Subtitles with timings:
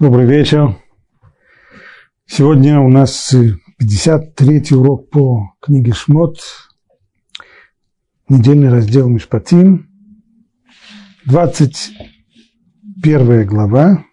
[0.00, 0.76] Добрый вечер.
[2.24, 6.38] Сегодня у нас 53-й урок по книге Шмот,
[8.28, 9.90] недельный раздел Мишпатим,
[11.24, 14.04] 21 глава,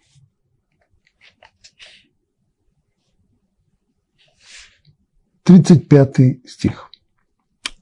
[5.43, 6.89] Тридцать пятый стих.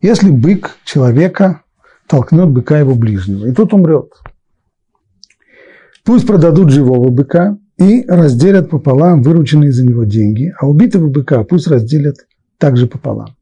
[0.02, 1.64] Если бык человека
[2.08, 4.12] толкнет быка его ближнего, и тот умрет,
[6.04, 11.68] пусть продадут живого быка и разделят пополам вырученные за него деньги, а убитого быка пусть
[11.68, 12.18] разделят
[12.58, 13.36] также пополам.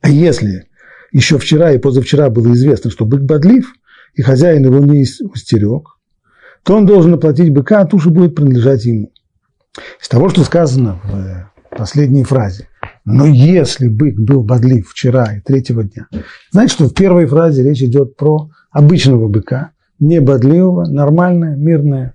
[0.00, 0.66] А если
[1.12, 3.72] еще вчера и позавчера было известно, что бык бодлив,
[4.14, 5.98] и хозяин его не устерег,
[6.62, 9.10] то он должен оплатить быка, а туша будет принадлежать ему.
[10.00, 12.68] Из того, что сказано в последней фразе,
[13.04, 16.08] но если бык был бодлив вчера и третьего дня,
[16.50, 22.14] знаете, что в первой фразе речь идет про обычного быка, не бодливого, нормальное, мирное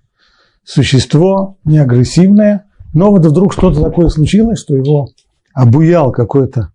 [0.63, 5.10] существо, не агрессивное, но вот вдруг что-то такое случилось, что его
[5.54, 6.71] обуял какое-то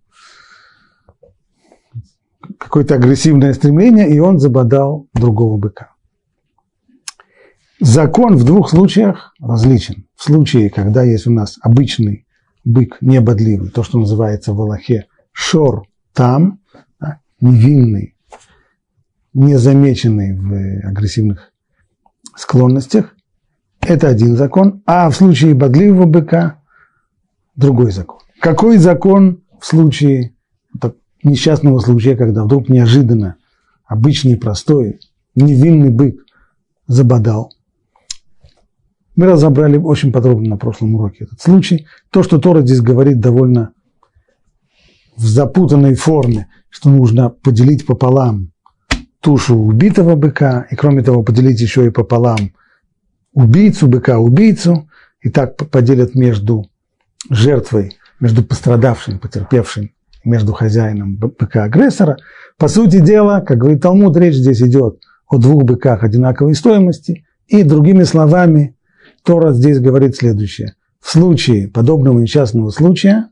[2.57, 5.93] какое-то агрессивное стремление, и он забодал другого быка.
[7.79, 10.07] Закон в двух случаях различен.
[10.15, 12.27] В случае, когда есть у нас обычный
[12.65, 15.83] бык небодливый, то, что называется в Аллахе шор
[16.13, 16.59] там,
[16.99, 18.17] да, невинный,
[19.33, 21.53] незамеченный в агрессивных
[22.35, 23.15] склонностях,
[23.89, 26.61] это один закон, а в случае бодливого быка
[27.55, 28.19] другой закон.
[28.39, 30.35] Какой закон в случае
[31.23, 33.35] несчастного случая, когда вдруг неожиданно
[33.85, 34.99] обычный, простой,
[35.35, 36.23] невинный бык
[36.87, 37.51] забодал?
[39.15, 41.87] Мы разобрали очень подробно на прошлом уроке этот случай.
[42.11, 43.73] То, что Тора здесь говорит довольно
[45.17, 48.51] в запутанной форме, что нужно поделить пополам
[49.19, 52.53] тушу убитого быка, и кроме того поделить еще и пополам
[53.33, 54.89] убийцу, быка убийцу,
[55.21, 56.69] и так поделят между
[57.29, 59.91] жертвой, между пострадавшим, потерпевшим,
[60.23, 62.17] между хозяином быка-агрессора.
[62.57, 67.63] По сути дела, как говорит Талмуд, речь здесь идет о двух быках одинаковой стоимости, и
[67.63, 68.75] другими словами,
[69.23, 70.75] Тора здесь говорит следующее.
[70.99, 73.29] В случае подобного несчастного случая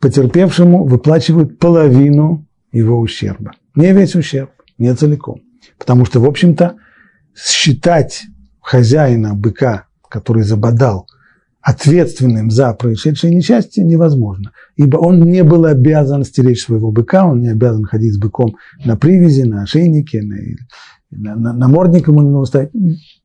[0.00, 3.52] потерпевшему выплачивают половину его ущерба.
[3.74, 5.40] Не весь ущерб, не целиком.
[5.78, 6.76] Потому что, в общем-то,
[7.34, 8.24] считать
[8.64, 11.06] хозяина быка, который забодал,
[11.60, 17.48] ответственным за происшедшее несчастье невозможно, ибо он не был обязан стеречь своего быка, он не
[17.48, 20.22] обязан ходить с быком на привязи, на ошейнике,
[21.10, 22.70] на, на, на мордник ему не ставить.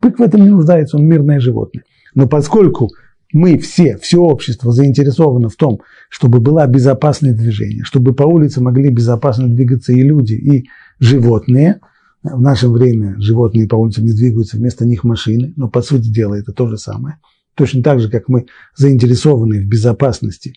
[0.01, 1.83] Бык в этом не нуждается, он мирное животное.
[2.15, 2.89] Но поскольку
[3.33, 8.89] мы все, все общество заинтересовано в том, чтобы было безопасное движение, чтобы по улице могли
[8.89, 10.65] безопасно двигаться и люди, и
[10.99, 11.79] животные–
[12.23, 16.35] в наше время животные по улицам не двигаются, вместо них машины, но по сути дела
[16.35, 17.19] это то же самое.
[17.55, 20.53] Точно так же, как мы заинтересованы в безопасности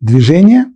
[0.00, 0.72] движения,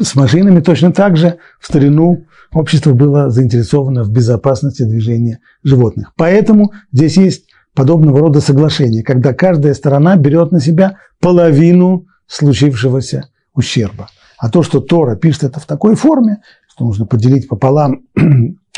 [0.00, 6.12] с машинами точно так же в старину общество было заинтересовано в безопасности движения животных.
[6.16, 14.08] Поэтому здесь есть подобного рода соглашение, когда каждая сторона берет на себя половину случившегося ущерба.
[14.38, 18.02] А то, что Тора пишет это в такой форме, что нужно поделить пополам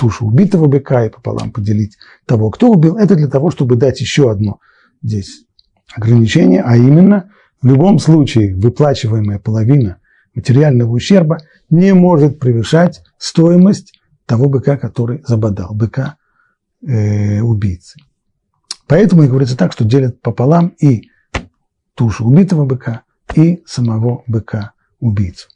[0.01, 4.31] тушу убитого быка и пополам поделить того, кто убил, это для того, чтобы дать еще
[4.31, 4.59] одно
[5.03, 5.45] здесь
[5.95, 7.31] ограничение, а именно
[7.61, 9.99] в любом случае выплачиваемая половина
[10.35, 11.37] материального ущерба
[11.69, 16.17] не может превышать стоимость того быка, который забодал, быка
[16.83, 18.01] э, убийцы.
[18.87, 21.11] Поэтому и говорится так, что делят пополам и
[21.95, 23.03] тушу убитого быка,
[23.37, 25.49] и самого быка убийцу.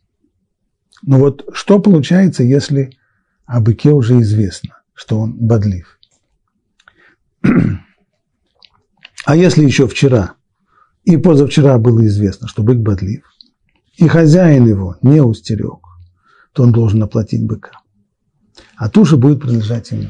[1.00, 2.98] Но вот что получается, если
[3.46, 5.98] о быке уже известно, что он бодлив.
[9.26, 10.34] А если еще вчера
[11.04, 13.22] и позавчера было известно, что бык бодлив,
[13.96, 15.80] и хозяин его не устерег,
[16.52, 17.80] то он должен оплатить быка.
[18.76, 20.08] А туша будет принадлежать ему.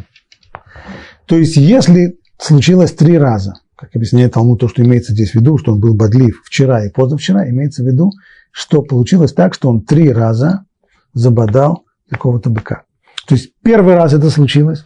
[1.27, 5.59] То есть, если случилось три раза, как объясняет Талмуд, то, что имеется здесь в виду,
[5.59, 8.11] что он был бодлив вчера и позавчера, имеется в виду,
[8.51, 10.65] что получилось так, что он три раза
[11.13, 12.85] забодал какого-то быка.
[13.27, 14.85] То есть первый раз это случилось,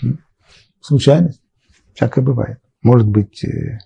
[0.81, 1.43] случайность,
[1.95, 2.59] всякое бывает.
[2.83, 3.79] Может быть, э,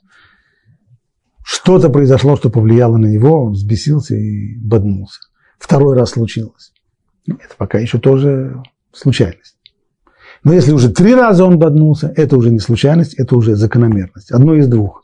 [1.43, 5.21] что-то произошло, что повлияло на него, он взбесился и боднулся.
[5.59, 6.73] Второй раз случилось.
[7.27, 8.63] Это пока еще тоже
[8.93, 9.57] случайность.
[10.45, 14.33] Но если уже три раза он боднулся, это уже не случайность, это уже закономерность.
[14.33, 15.03] Одно из двух.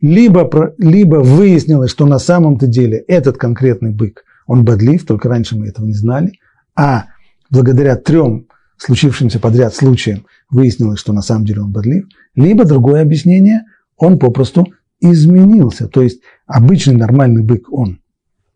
[0.00, 5.68] Либо, либо выяснилось, что на самом-то деле этот конкретный бык, он бодлив, только раньше мы
[5.68, 6.32] этого не знали,
[6.76, 7.06] а
[7.50, 13.62] благодаря трем случившимся подряд случаем выяснилось, что на самом деле он бодлив, либо другое объяснение,
[13.96, 14.66] он попросту
[15.00, 15.88] изменился.
[15.88, 18.00] То есть обычный нормальный бык, он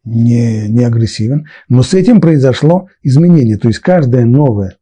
[0.04, 3.58] не, не агрессивен, но с этим произошло изменение.
[3.58, 4.76] То есть каждое новое,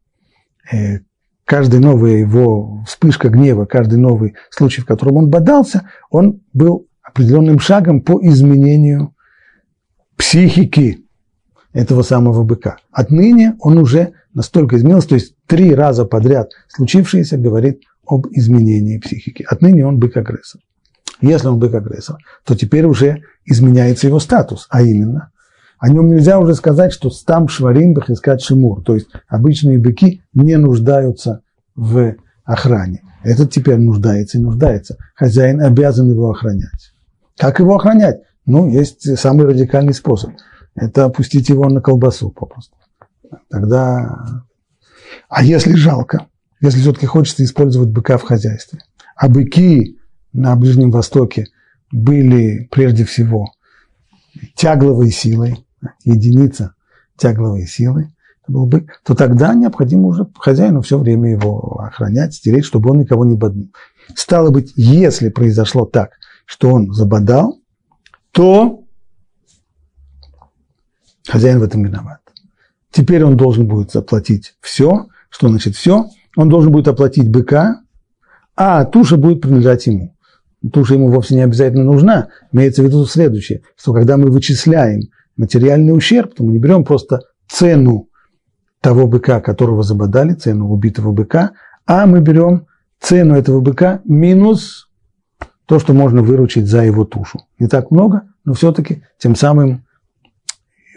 [0.71, 0.99] э,
[1.45, 7.59] каждая новая его вспышка гнева, каждый новый случай, в котором он бодался, он был определенным
[7.59, 9.13] шагом по изменению
[10.15, 11.05] психики
[11.73, 12.77] этого самого быка.
[12.91, 19.45] Отныне он уже настолько изменился, то есть три раза подряд случившееся говорит об изменении психики.
[19.45, 20.61] Отныне он бык-агрессор.
[21.19, 22.15] Если он бык-агрессор,
[22.45, 25.31] то теперь уже изменяется его статус, а именно,
[25.77, 30.55] о нем нельзя уже сказать, что стам шварим искать шимур, то есть обычные быки не
[30.55, 31.41] нуждаются
[31.75, 32.15] в
[32.45, 33.01] охране.
[33.25, 34.95] Этот теперь нуждается и нуждается.
[35.15, 36.93] Хозяин обязан его охранять.
[37.37, 38.21] Как его охранять?
[38.45, 40.31] Ну, есть самый радикальный способ.
[40.75, 42.78] Это опустить его на колбасу попросту.
[43.49, 44.43] Тогда...
[45.27, 46.27] А если жалко,
[46.61, 48.79] если все-таки хочется использовать быка в хозяйстве,
[49.15, 49.97] а быки
[50.33, 51.47] на Ближнем Востоке
[51.91, 53.51] были прежде всего
[54.55, 55.65] тягловой силой,
[56.03, 56.75] единица
[57.17, 58.13] тягловой силы,
[58.49, 63.25] был бык, то тогда необходимо уже хозяину все время его охранять, стереть, чтобы он никого
[63.25, 63.69] не боднул.
[64.15, 66.11] Стало быть, если произошло так,
[66.45, 67.59] что он забодал,
[68.31, 68.83] то
[71.27, 72.21] хозяин в этом виноват.
[72.91, 75.07] Теперь он должен будет заплатить все.
[75.29, 76.07] Что значит все?
[76.35, 77.81] Он должен будет оплатить быка,
[78.55, 80.15] а туша будет принадлежать ему
[80.71, 82.29] туша ему вовсе не обязательно нужна.
[82.51, 87.21] Имеется в виду следующее, что когда мы вычисляем материальный ущерб, то мы не берем просто
[87.47, 88.09] цену
[88.81, 91.51] того быка, которого забодали, цену убитого быка,
[91.85, 92.67] а мы берем
[92.99, 94.89] цену этого быка минус
[95.65, 97.41] то, что можно выручить за его тушу.
[97.57, 99.85] Не так много, но все-таки тем самым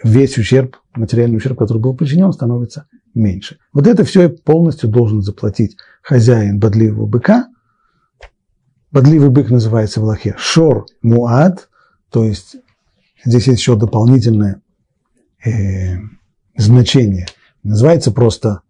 [0.03, 3.57] весь ущерб, материальный ущерб, который был причинен, становится меньше.
[3.73, 7.47] Вот это все полностью должен заплатить хозяин бодливого быка,
[8.93, 11.67] Бодливый бык называется в Аллахе шор муад,
[12.11, 12.57] то есть
[13.25, 14.61] здесь есть еще дополнительное
[15.43, 15.95] э,
[16.55, 17.25] значение.
[17.63, 18.61] Называется просто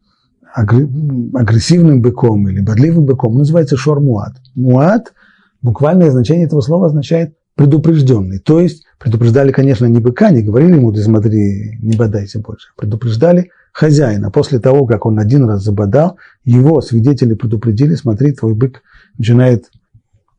[0.54, 4.38] агрессивным быком или бодливым быком, называется шор муад.
[4.56, 5.14] Муад,
[5.62, 8.40] буквальное значение этого слова означает предупрежденный.
[8.40, 12.70] То есть предупреждали, конечно, не быка, не говорили ему, ты смотри, не бодайся больше.
[12.78, 14.32] Предупреждали хозяина.
[14.32, 18.82] После того, как он один раз забодал, его свидетели предупредили, смотри, твой бык
[19.18, 19.72] начинает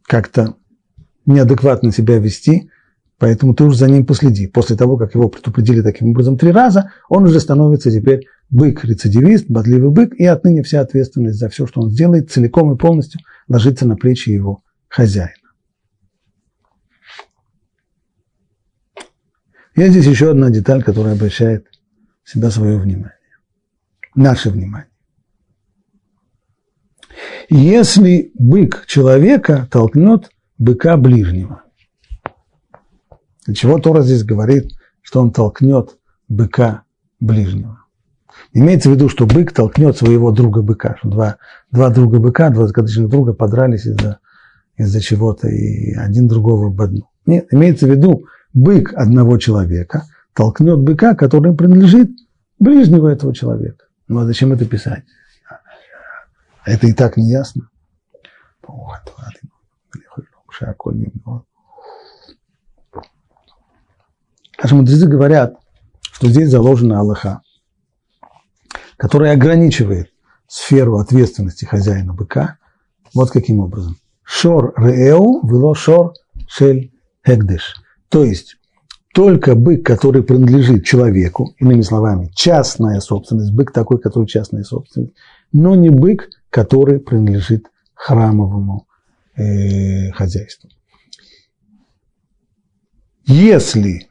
[0.07, 0.55] как-то
[1.27, 2.71] неадекватно себя вести,
[3.19, 4.47] поэтому ты уже за ним последи.
[4.47, 9.91] После того, как его предупредили таким образом три раза, он уже становится теперь бык-рецидивист, бодливый
[9.91, 13.97] бык, и отныне вся ответственность за все, что он сделает, целиком и полностью ложится на
[13.97, 15.44] плечи его хозяина.
[19.77, 21.67] Есть здесь еще одна деталь, которая обращает
[22.23, 23.19] в себя свое внимание.
[24.15, 24.89] Наше внимание.
[27.49, 31.63] Если бык человека толкнет быка ближнего.
[33.47, 34.73] Для чего Тора здесь говорит,
[35.03, 35.99] что он толкнет
[36.29, 36.85] быка
[37.21, 37.81] ближнего?
[38.53, 41.37] Имеется в виду, что бык толкнет своего друга быка, что два,
[41.71, 44.19] два друга быка, два закадычных друга подрались из-за
[44.77, 47.11] из чего-то, и один другого боднул.
[47.27, 52.11] Нет, имеется в виду, бык одного человека толкнет быка, который принадлежит
[52.59, 53.85] ближнего этого человека.
[54.09, 55.05] Ну а зачем это писать?
[56.65, 57.69] Это и так не ясно.
[64.63, 65.57] Наши мудрецы говорят,
[66.01, 67.43] что здесь заложена Аллаха,
[68.97, 70.11] которая ограничивает
[70.47, 72.59] сферу ответственности хозяина быка
[73.15, 73.97] вот каким образом.
[74.23, 76.15] Шор реэу вело шор
[76.49, 76.93] шель
[77.27, 77.75] хегдеш.
[78.15, 78.59] То есть
[79.13, 85.15] только бык, который принадлежит человеку, иными словами, частная собственность, бык такой, который частная собственность,
[85.51, 88.87] но не бык, который принадлежит храмовому
[89.35, 90.71] э, хозяйству.
[93.27, 94.09] Если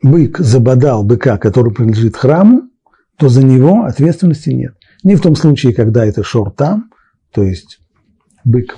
[0.00, 2.70] бык забодал быка, который принадлежит храму,
[3.16, 4.76] то за него ответственности нет.
[5.02, 6.92] Не в том случае, когда это шортам,
[7.32, 7.80] то есть
[8.44, 8.76] бык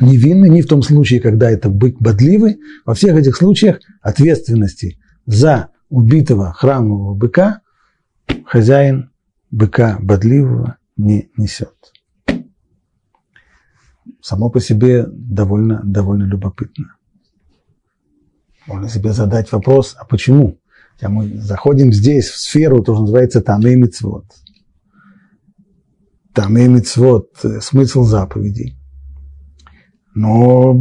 [0.00, 2.60] невинный, не в том случае, когда это бык бодливый.
[2.84, 7.60] Во всех этих случаях ответственности за убитого храмового быка
[8.46, 9.10] хозяин
[9.50, 11.74] быка бодливого не несет.
[14.22, 16.96] Само по себе довольно, довольно любопытно.
[18.66, 20.58] Можно себе задать вопрос, а почему?
[20.92, 24.26] Хотя мы заходим здесь, в сферу, то, что называется там и мицвод.
[26.34, 27.30] Там и мицвод,
[27.60, 28.79] смысл заповедей.
[30.20, 30.72] Но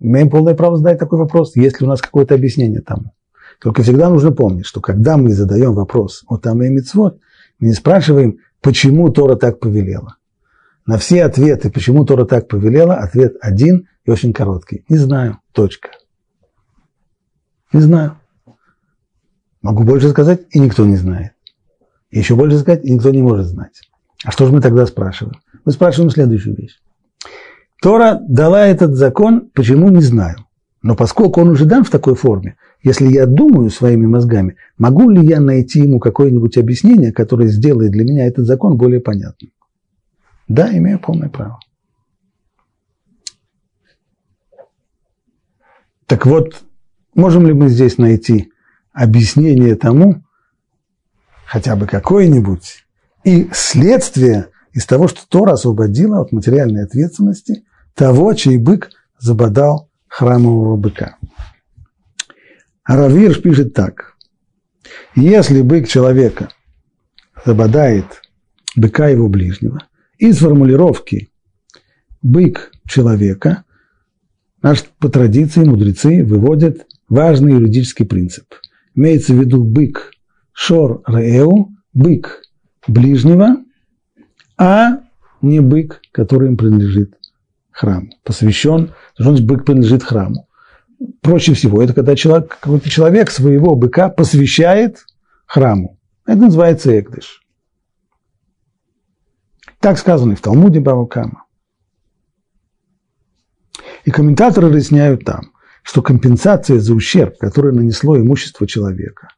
[0.00, 3.14] имеем полное право задать такой вопрос, есть ли у нас какое-то объяснение тому.
[3.58, 7.18] Только всегда нужно помнить, что когда мы задаем вопрос о там и мицвод,
[7.58, 10.16] мы не спрашиваем, почему Тора так повелела.
[10.84, 14.84] На все ответы, почему Тора так повелела, ответ один и очень короткий.
[14.90, 15.38] Не знаю.
[15.52, 15.88] Точка.
[17.72, 18.18] Не знаю.
[19.62, 21.32] Могу больше сказать, и никто не знает.
[22.10, 23.80] Еще больше сказать, и никто не может знать.
[24.22, 25.40] А что же мы тогда спрашиваем?
[25.64, 26.78] Мы спрашиваем следующую вещь.
[27.80, 30.46] Тора дала этот закон, почему не знаю.
[30.82, 35.26] Но поскольку он уже дан в такой форме, если я думаю своими мозгами, могу ли
[35.26, 39.50] я найти ему какое-нибудь объяснение, которое сделает для меня этот закон более понятным?
[40.48, 41.58] Да, имею полное право.
[46.06, 46.62] Так вот,
[47.14, 48.52] можем ли мы здесь найти
[48.92, 50.22] объяснение тому,
[51.46, 52.86] хотя бы какое-нибудь,
[53.24, 57.64] и следствие из того, что Тора освободила от материальной ответственности
[57.94, 61.16] того, чей бык забодал храмового быка.
[62.84, 64.16] А Равирш пишет так.
[65.14, 66.50] Если бык человека
[67.46, 68.04] забодает
[68.76, 69.82] быка его ближнего,
[70.18, 71.30] из формулировки
[72.20, 73.64] «бык человека»
[74.60, 78.44] наш по традиции мудрецы выводят важный юридический принцип.
[78.94, 80.12] Имеется в виду бык
[80.52, 82.42] шор реэу, бык
[82.86, 83.56] ближнего,
[84.56, 85.00] а
[85.42, 87.18] не бык, который им принадлежит
[87.70, 90.48] храму, посвящен, значит, бык принадлежит храму.
[91.20, 95.04] Проще всего, это когда человек, какой-то человек своего быка посвящает
[95.46, 95.98] храму.
[96.24, 97.42] Это называется экдыш.
[99.78, 101.44] Так сказано и в Талмуде Бабакама.
[104.04, 109.28] И комментаторы разъясняют там, что компенсация за ущерб, который нанесло имущество человека,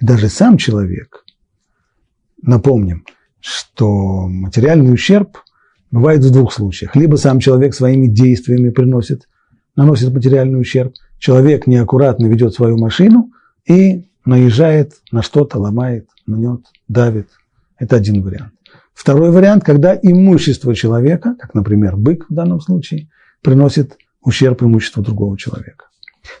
[0.00, 1.24] и даже сам человек,
[2.40, 3.04] напомним,
[3.40, 5.38] что материальный ущерб
[5.90, 6.96] бывает в двух случаях.
[6.96, 9.28] Либо сам человек своими действиями приносит,
[9.76, 13.32] наносит материальный ущерб, человек неаккуратно ведет свою машину
[13.66, 17.28] и наезжает на что-то, ломает, мнет, давит.
[17.78, 18.52] Это один вариант.
[18.92, 23.08] Второй вариант, когда имущество человека, как, например, бык в данном случае,
[23.42, 25.86] приносит ущерб имуществу другого человека.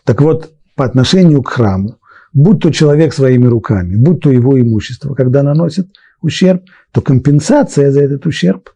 [0.04, 1.96] Так вот, по отношению к храму,
[2.32, 5.88] будь то человек своими руками, будь то его имущество, когда наносит
[6.20, 8.70] ущерб, то компенсация за этот ущерб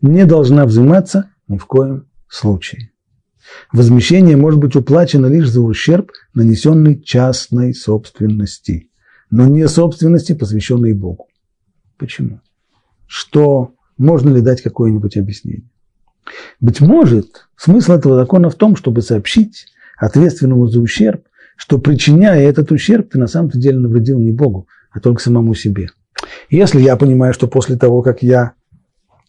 [0.00, 2.92] не должна взиматься ни в коем случае.
[3.72, 8.90] Возмещение может быть уплачено лишь за ущерб, нанесенный частной собственности,
[9.30, 11.28] но не собственности, посвященной Богу.
[11.96, 12.40] Почему?
[13.08, 15.68] что можно ли дать какое-нибудь объяснение.
[16.60, 19.66] Быть может, смысл этого закона в том, чтобы сообщить
[19.98, 21.26] ответственному за ущерб,
[21.56, 25.88] что причиняя этот ущерб, ты на самом-то деле навредил не Богу, а только самому себе.
[26.50, 28.52] Если я понимаю, что после того, как я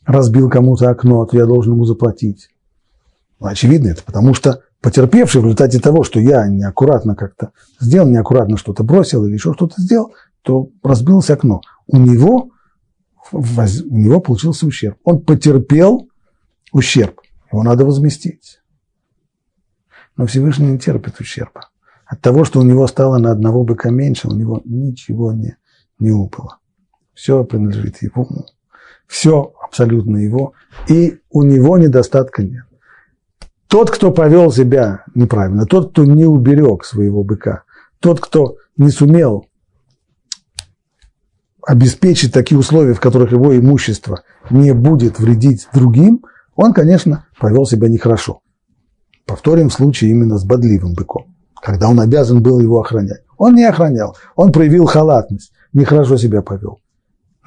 [0.06, 2.50] разбил кому-то окно, то я должен ему заплатить,
[3.40, 8.58] ну, очевидно это, потому что потерпевший в результате того, что я неаккуратно как-то сделал, неаккуратно
[8.58, 11.62] что-то бросил или еще что-то сделал, то разбилось окно.
[11.88, 12.52] У него
[13.32, 14.98] у него получился ущерб.
[15.04, 16.10] Он потерпел
[16.72, 18.60] ущерб, его надо возместить.
[20.18, 21.70] Но Всевышний не терпит ущерба.
[22.06, 25.58] От того, что у него стало на одного быка меньше, у него ничего не,
[26.00, 26.59] не упало.
[27.20, 28.46] Все принадлежит ему.
[29.06, 30.54] Все абсолютно его.
[30.88, 32.64] И у него недостатка нет.
[33.68, 37.64] Тот, кто повел себя неправильно, тот, кто не уберег своего быка,
[38.00, 39.48] тот, кто не сумел
[41.68, 46.24] обеспечить такие условия, в которых его имущество не будет вредить другим,
[46.56, 48.40] он, конечно, повел себя нехорошо.
[49.26, 53.24] Повторим случай именно с бодливым быком, когда он обязан был его охранять.
[53.38, 56.80] Он не охранял, он проявил халатность, нехорошо себя повел.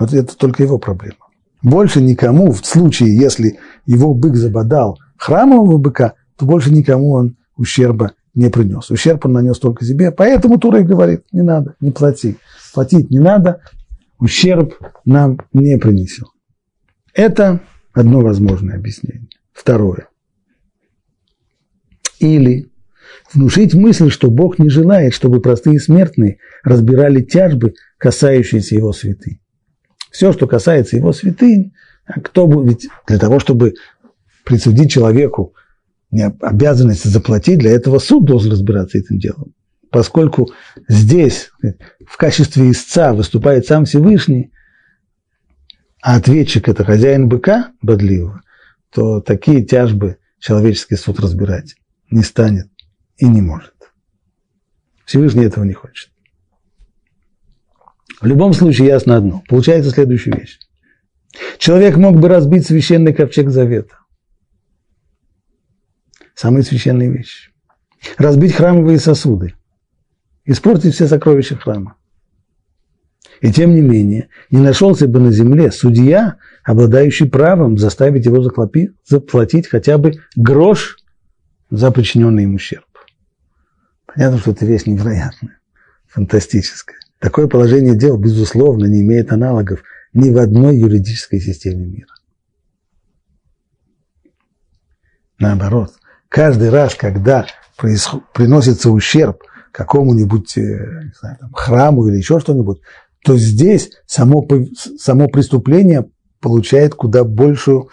[0.02, 1.28] Но это только его проблема.
[1.62, 8.12] Больше никому, в случае, если его бык забодал храмового быка, то больше никому он ущерба
[8.34, 8.90] не принес.
[8.90, 12.36] Ущерб он нанес только себе, поэтому Тура и говорит, не надо, не плати.
[12.74, 13.60] Платить не надо,
[14.18, 16.26] ущерб нам не принесет.
[17.14, 17.60] Это
[17.92, 19.28] одно возможное объяснение.
[19.52, 20.08] Второе.
[22.18, 22.72] Или
[23.32, 29.41] внушить мысль, что Бог не желает, чтобы простые смертные разбирали тяжбы, касающиеся его святынь.
[30.12, 31.72] Все, что касается его святынь,
[32.06, 33.74] а кто бы, ведь для того, чтобы
[34.44, 35.54] присудить человеку
[36.40, 39.54] обязанность заплатить, для этого суд должен разбираться этим делом
[39.92, 40.52] поскольку
[40.88, 41.50] здесь
[42.06, 44.50] в качестве истца выступает сам Всевышний,
[46.02, 48.40] а ответчик– это хозяин быка бодливого,
[48.90, 51.76] то такие тяжбы человеческий суд разбирать
[52.10, 52.68] не станет
[53.18, 53.74] и не может.
[55.04, 56.10] Всевышний этого не хочет.
[58.22, 59.42] В любом случае ясно одно.
[59.48, 60.58] Получается следующая вещь.
[61.58, 63.96] Человек мог бы разбить священный ковчег завета.
[66.34, 67.50] Самые священные вещи.
[68.16, 69.54] Разбить храмовые сосуды
[70.44, 71.96] испортить все сокровища храма.
[73.40, 78.42] И тем не менее, не нашелся бы на земле судья, обладающий правом заставить его
[79.04, 80.98] заплатить хотя бы грош
[81.70, 82.86] за причиненный ему ущерб.
[84.06, 85.58] Понятно, что это вещь невероятная,
[86.08, 87.01] фантастическая.
[87.22, 92.12] Такое положение дел, безусловно, не имеет аналогов ни в одной юридической системе мира.
[95.38, 95.92] Наоборот,
[96.28, 102.80] каждый раз, когда приносится ущерб какому-нибудь э, знаю, там, храму или еще что-нибудь,
[103.24, 104.44] то здесь само,
[104.98, 106.10] само преступление
[106.40, 107.88] получает куда большую,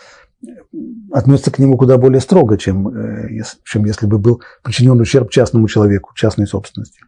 [1.11, 5.67] относится к нему куда более строго, чем, э, чем если бы был причинен ущерб частному
[5.67, 7.01] человеку, частной собственности.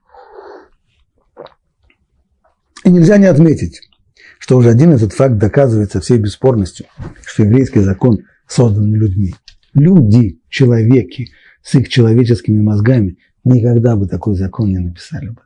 [2.84, 3.82] И нельзя не отметить,
[4.40, 6.88] что уже один этот факт доказывается всей бесспорностью,
[7.26, 9.36] что еврейский закон создан людьми.
[9.74, 11.30] Люди, человеки
[11.64, 15.42] с их человеческими мозгами никогда бы такой закон не написали бы.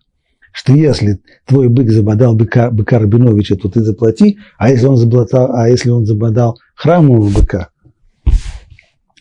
[0.51, 5.53] Что если твой бык забодал быка, быка Рабиновича, то ты заплати, а если он забодал,
[5.53, 7.69] а если он забодал храмового быка,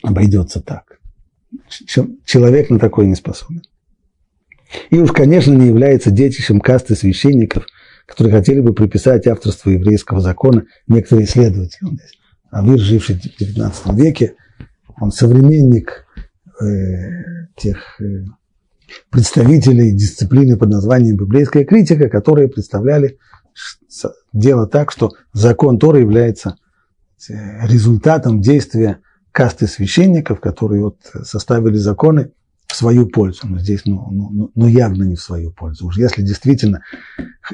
[0.02, 1.00] обойдется так.
[2.25, 3.62] Человек на такой не способен.
[4.90, 7.66] И уж, конечно, не является детищем касты священников,
[8.06, 11.99] которые хотели бы приписать авторство еврейского закона некоторые исследователи.
[12.50, 14.34] Авир, живший в XIX веке,
[15.00, 16.06] он современник
[16.61, 18.25] э, тех э,
[19.11, 23.18] представителей дисциплины под названием библейская критика, которые представляли
[24.32, 26.56] дело так, что закон Тора является
[27.28, 28.99] э, результатом действия
[29.32, 32.32] касты священников, которые вот составили законы
[32.75, 33.43] в свою пользу.
[33.45, 35.87] Но здесь ну, ну, ну, ну явно не в свою пользу.
[35.87, 36.83] Уж если действительно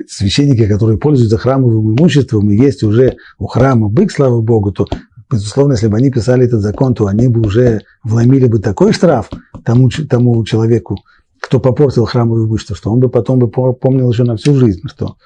[0.09, 4.87] священники, которые пользуются храмовым имуществом, и есть уже у храма бык, слава Богу, то
[5.31, 9.29] безусловно, если бы они писали этот закон, то они бы уже вломили бы такой штраф
[9.63, 10.97] тому, тому человеку,
[11.39, 15.17] кто попортил храмовое имущество, что он бы потом бы помнил еще на всю жизнь, что,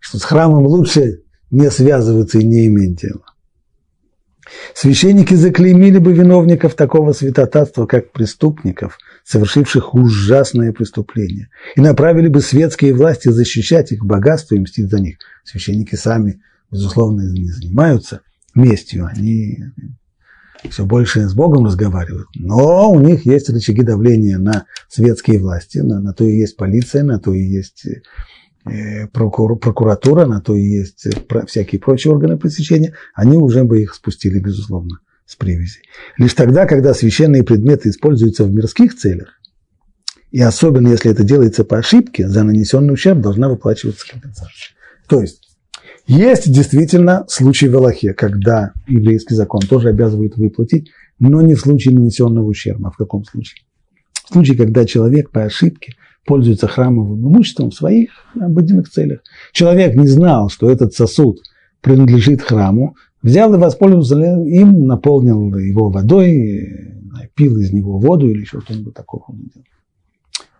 [0.00, 3.24] что с храмом лучше не связываться и не иметь дела.
[4.74, 8.98] Священники заклеймили бы виновников такого святотатства, как преступников,
[9.30, 15.18] совершивших ужасное преступление, и направили бы светские власти защищать их богатство и мстить за них.
[15.44, 18.22] Священники сами, безусловно, не занимаются
[18.56, 19.62] местью, они
[20.68, 26.00] все больше с Богом разговаривают, но у них есть рычаги давления на светские власти, на,
[26.00, 27.86] на то и есть полиция, на то и есть
[28.66, 31.06] э, прокуратура, на то и есть
[31.46, 34.98] всякие прочие органы пресечения, они уже бы их спустили, безусловно,
[35.30, 35.78] с привязи.
[36.18, 39.38] Лишь тогда, когда священные предметы используются в мирских целях,
[40.32, 44.74] и особенно если это делается по ошибке, за нанесенный ущерб должна выплачиваться компенсация.
[45.08, 45.56] То есть
[46.08, 50.90] есть действительно случай в Аллахе, когда еврейский закон тоже обязывает выплатить,
[51.20, 52.88] но не в случае нанесенного ущерба.
[52.88, 53.62] А в каком случае?
[54.24, 55.94] В случае, когда человек по ошибке
[56.26, 59.20] пользуется храмовым имуществом в своих обыденных целях.
[59.52, 61.38] Человек не знал, что этот сосуд
[61.80, 66.96] принадлежит храму, взял и воспользовался им, наполнил его водой,
[67.34, 69.24] пил из него воду или еще что-нибудь такого.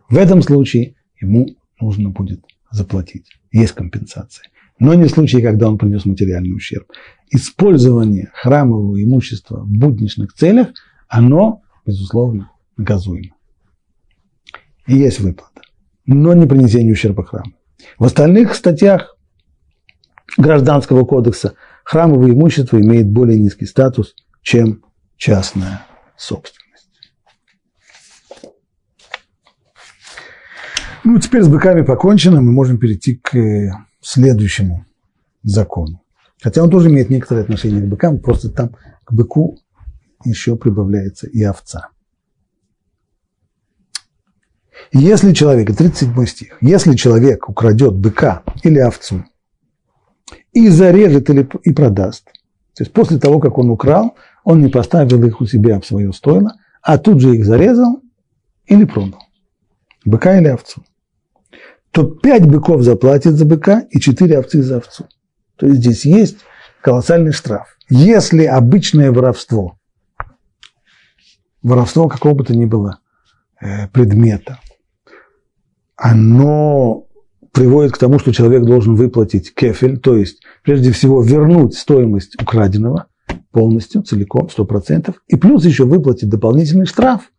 [0.08, 1.48] В этом случае ему
[1.80, 3.26] нужно будет заплатить.
[3.52, 6.90] Есть компенсация но не в случае, когда он принес материальный ущерб.
[7.30, 10.68] Использование храмового имущества в будничных целях,
[11.06, 13.36] оно, безусловно, наказуемо.
[14.86, 15.60] И есть выплата,
[16.06, 17.52] но не принесение ущерба храму.
[17.98, 19.16] В остальных статьях
[20.36, 21.54] Гражданского кодекса
[21.90, 24.84] храмовое имущество имеет более низкий статус, чем
[25.16, 25.84] частная
[26.16, 26.88] собственность.
[31.02, 33.36] Ну, теперь с быками покончено, мы можем перейти к
[34.00, 34.86] следующему
[35.42, 36.00] закону.
[36.40, 39.58] Хотя он тоже имеет некоторое отношение к быкам, просто там к быку
[40.24, 41.88] еще прибавляется и овца.
[44.92, 49.24] Если человек, 37 стих, если человек украдет быка или овцу
[50.52, 52.24] и зарежет или и продаст,
[52.74, 56.12] то есть после того, как он украл, он не поставил их у себя в свое
[56.12, 58.00] стойло, а тут же их зарезал
[58.66, 59.20] или продал.
[60.04, 60.82] Быка или овцу
[61.90, 65.08] то пять быков заплатит за быка и четыре овцы за овцу.
[65.56, 66.38] То есть здесь есть
[66.80, 67.76] колоссальный штраф.
[67.88, 69.76] Если обычное воровство,
[71.62, 73.00] воровство какого бы то ни было
[73.60, 74.60] э, предмета,
[75.96, 77.06] оно
[77.52, 83.06] приводит к тому, что человек должен выплатить кефель, то есть прежде всего вернуть стоимость украденного
[83.50, 87.30] полностью, целиком, 100%, и плюс еще выплатить дополнительный штраф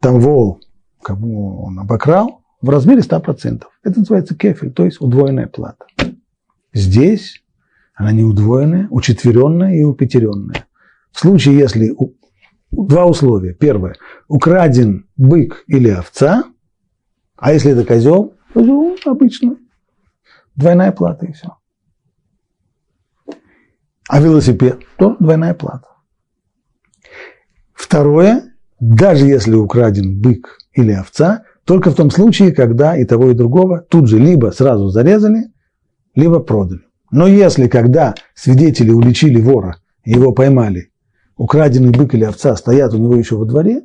[0.00, 0.60] того,
[1.02, 3.62] кому он обокрал, в размере 100%.
[3.82, 5.86] Это называется кефель, то есть удвоенная плата.
[6.72, 7.42] Здесь
[7.94, 10.66] она не удвоенная, учетверенная и упетеренная.
[11.12, 11.94] В случае, если
[12.70, 13.54] два условия.
[13.54, 13.96] Первое.
[14.28, 16.44] Украден бык или овца,
[17.36, 19.56] а если это козел, козел обычно
[20.56, 21.56] двойная плата и все.
[24.08, 25.88] А велосипед то двойная плата.
[27.72, 33.34] Второе, даже если украден бык или овца, только в том случае, когда и того, и
[33.34, 35.52] другого тут же либо сразу зарезали,
[36.14, 36.82] либо продали.
[37.10, 40.92] Но если когда свидетели уличили вора, его поймали,
[41.36, 43.82] украденный бык или овца стоят у него еще во дворе,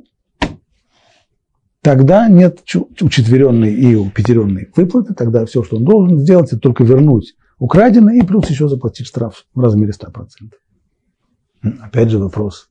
[1.82, 2.60] тогда нет
[3.00, 8.22] учетверенной и упетеренной выплаты, тогда все, что он должен сделать, это только вернуть украденное и
[8.22, 10.52] плюс еще заплатить штраф в размере 100%.
[11.82, 12.70] Опять же вопрос,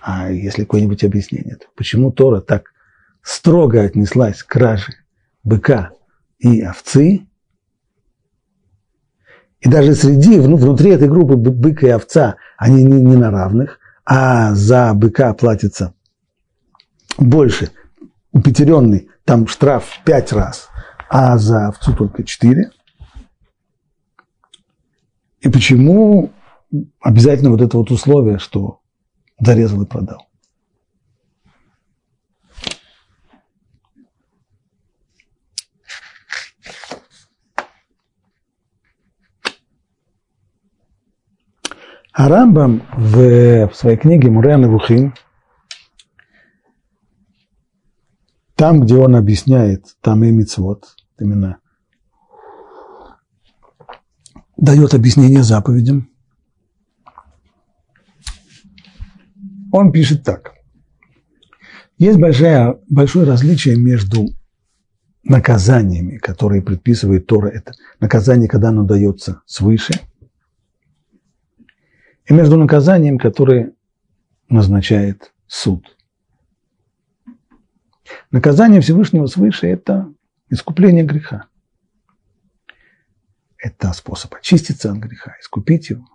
[0.00, 2.72] а если какое-нибудь объяснение, почему Тора так
[3.22, 4.94] строго отнеслась к краже
[5.42, 5.92] быка
[6.38, 7.26] и овцы,
[9.60, 14.54] и даже среди, внутри этой группы быка и овца, они не, не на равных, а
[14.54, 15.93] за быка платится
[17.18, 17.70] больше.
[18.32, 20.68] У пятеренный там штраф пять раз,
[21.08, 22.70] а за овцу только четыре.
[25.40, 26.32] И почему
[27.00, 28.80] обязательно вот это вот условие, что
[29.38, 30.26] зарезал и продал?
[42.16, 45.14] А Рамбам в, в своей книге Мурен Вухим,
[48.64, 51.58] там, где он объясняет там и мицвод, именно
[54.56, 56.08] дает объяснение заповедям,
[59.70, 60.54] он пишет так.
[61.98, 64.28] Есть большое, большое различие между
[65.24, 67.48] наказаниями, которые предписывает Тора.
[67.48, 69.92] Это наказание, когда оно дается свыше–
[72.26, 73.74] и между наказанием, которое
[74.48, 75.93] назначает суд.
[78.30, 80.12] Наказание Всевышнего свыше– это
[80.50, 81.46] искупление греха.
[83.58, 86.06] Это способ очиститься от греха, искупить его.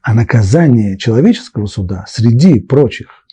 [0.00, 3.26] А наказание человеческого суда среди прочих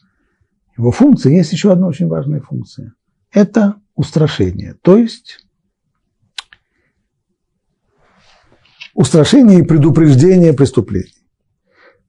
[0.77, 2.93] его функций есть еще одна очень важная функция.
[3.31, 5.45] Это устрашение, то есть
[8.93, 11.13] устрашение и предупреждение преступлений.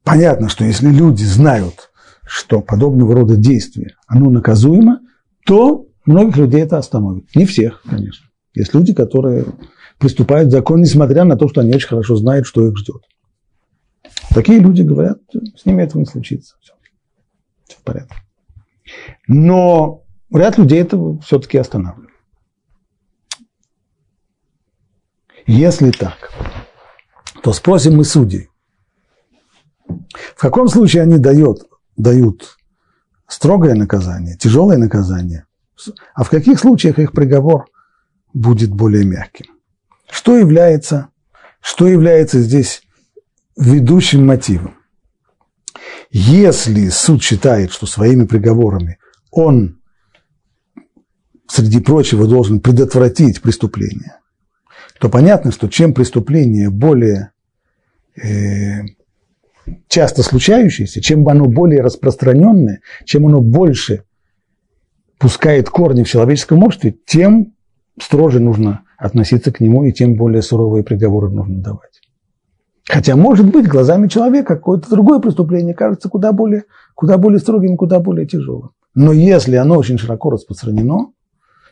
[0.05, 1.91] Понятно, что если люди знают,
[2.25, 5.01] что подобного рода действие, оно наказуемо,
[5.45, 7.35] то многих людей это остановит.
[7.35, 8.29] Не всех, конечно.
[8.55, 9.47] Есть люди, которые
[9.99, 13.03] приступают к закону, несмотря на то, что они очень хорошо знают, что их ждет.
[14.35, 15.19] Такие люди говорят,
[15.57, 16.57] с ними этого не случится.
[16.61, 16.73] Все,
[17.67, 18.17] все в порядке.
[19.29, 22.11] Но ряд людей это все-таки останавливает.
[25.47, 26.33] Если так,
[27.43, 28.49] то спросим мы судей,
[29.89, 32.57] в каком случае они дают, дают
[33.31, 35.47] строгое наказание, тяжелое наказание,
[36.15, 37.67] а в каких случаях их приговор
[38.35, 39.47] будет более мягким?
[40.11, 41.09] Что является,
[41.61, 42.83] что является здесь
[43.57, 44.75] ведущим мотивом?
[46.11, 48.99] Если суд считает, что своими приговорами
[49.31, 49.81] он,
[51.49, 54.19] среди прочего, должен предотвратить преступление,
[54.99, 57.31] то понятно, что чем преступление более
[58.21, 58.81] э,
[59.89, 64.05] часто случающееся, чем оно более распространенное, чем оно больше
[65.19, 67.55] пускает корни в человеческом обществе, тем
[68.01, 72.01] строже нужно относиться к нему и тем более суровые приговоры нужно давать.
[72.87, 78.01] Хотя, может быть, глазами человека какое-то другое преступление кажется куда более, куда более строгим, куда
[78.01, 78.71] более тяжелым.
[78.95, 81.13] Но если оно очень широко распространено,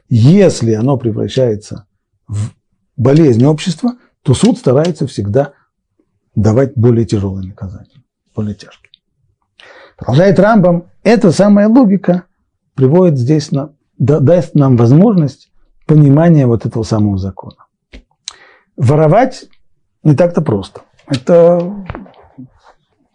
[0.09, 1.87] если оно превращается
[2.29, 2.53] в
[2.97, 5.55] болезнь общества, то суд старается всегда
[6.43, 8.03] давать более тяжелые наказания,
[8.35, 8.93] более тяжкие.
[9.97, 12.25] Продолжает Рамбам, эта самая логика
[12.75, 15.51] приводит здесь, на, даст нам возможность
[15.87, 17.67] понимания вот этого самого закона.
[18.77, 19.47] Воровать
[20.05, 20.83] не так-то просто.
[21.09, 21.85] Это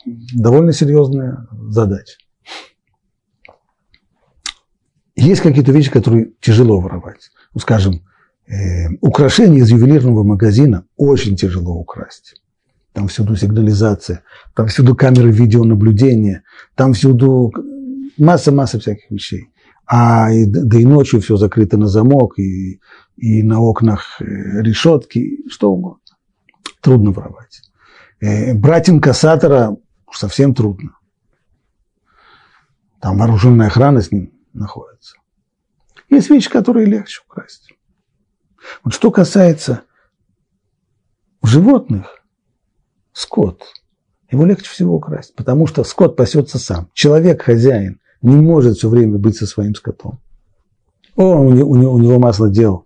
[0.05, 2.17] довольно серьезная задача.
[5.15, 7.31] Есть какие-то вещи, которые тяжело воровать.
[7.53, 8.01] Ну, скажем,
[8.47, 12.42] э, украшения из ювелирного магазина очень тяжело украсть
[12.93, 14.23] там всюду сигнализация,
[14.55, 16.43] там всюду камеры видеонаблюдения,
[16.75, 17.51] там всюду
[18.17, 19.49] масса-масса всяких вещей.
[19.85, 22.79] А и, да и ночью все закрыто на замок, и,
[23.17, 24.25] и на окнах э,
[24.61, 25.99] решетки, что угодно.
[26.81, 27.61] Трудно воровать.
[28.21, 29.75] Э, брать инкассатора
[30.11, 30.95] совсем трудно.
[33.01, 35.17] Там вооруженная охрана с ним находится.
[36.09, 37.73] Есть вещи, которые легче украсть.
[38.83, 39.83] Вот что касается
[41.41, 42.22] животных,
[43.13, 43.63] скот.
[44.31, 46.89] Его легче всего украсть, потому что скот пасется сам.
[46.93, 50.19] Человек, хозяин, не может все время быть со своим скотом.
[51.15, 52.85] О, у него, у него, масло дел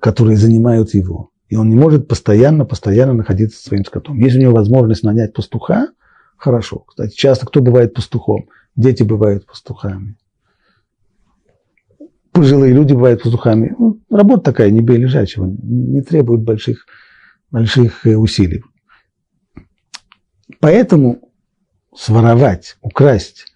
[0.00, 1.30] которые занимают его.
[1.48, 4.18] И он не может постоянно, постоянно находиться со своим скотом.
[4.18, 5.88] Если у него возможность нанять пастуха,
[6.36, 6.84] хорошо.
[6.88, 8.48] Кстати, часто кто бывает пастухом?
[8.74, 10.16] Дети бывают пастухами.
[12.32, 13.74] Пожилые люди бывают пастухами.
[13.78, 16.86] Ну, работа такая, не бей лежачего, не требует больших,
[17.50, 18.62] больших э, усилий.
[20.62, 21.18] Поэтому
[21.92, 23.46] своровать, украсть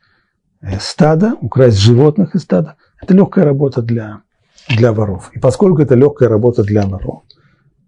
[0.60, 4.22] э, стадо, украсть животных из стада– это легкая работа для,
[4.68, 5.30] для воров.
[5.32, 7.22] И поскольку это легкая работа для воров,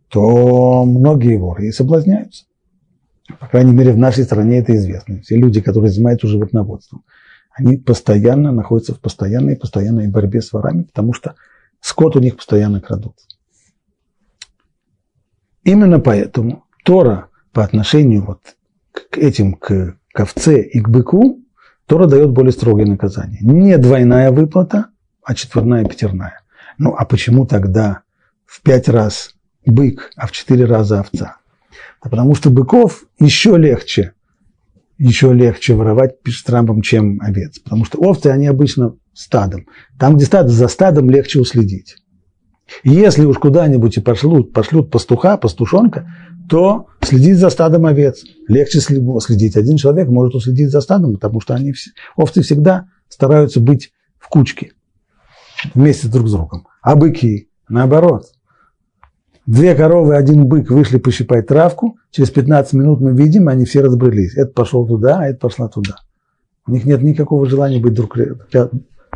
[0.09, 2.45] то многие воры и соблазняются.
[3.41, 5.21] По крайней мере, в нашей стране это известно.
[5.23, 7.03] Все люди, которые занимаются животноводством,
[7.51, 11.35] они постоянно находятся в постоянной, постоянной борьбе с ворами, потому что
[11.81, 13.17] скот у них постоянно крадут.
[15.65, 18.55] Именно поэтому Тора по отношению вот
[19.11, 21.45] к этим, к ковце и к быку,
[21.87, 23.39] Тора дает более строгие наказания.
[23.41, 24.89] Не двойная выплата,
[25.25, 26.41] а четверная пятерная.
[26.77, 28.03] Ну а почему тогда
[28.45, 29.35] в пять раз
[29.65, 31.37] бык, а в четыре раза овца?
[32.03, 34.13] Да потому что быков еще легче,
[34.99, 37.59] еще легче воровать, пишет Трампом, чем овец.
[37.59, 39.67] Потому что овцы, они обычно стадом.
[39.99, 41.97] Там, где стадо, за стадом легче уследить.
[42.85, 46.07] Если уж куда-нибудь и пошлют, пошлют пастуха, пастушонка,
[46.49, 48.25] то следить за стадом овец.
[48.47, 49.57] Легче следить.
[49.57, 51.75] Один человек может уследить за стадом, потому что они,
[52.17, 54.73] овцы всегда стараются быть в кучке,
[55.75, 56.67] вместе друг с другом.
[56.83, 58.27] А быки, наоборот.
[59.47, 64.37] Две коровы, один бык вышли пощипать травку, через 15 минут мы видим, они все разбрелись.
[64.37, 65.97] Это пошел туда, а это пошла туда.
[66.67, 68.15] У них нет никакого желания быть друг,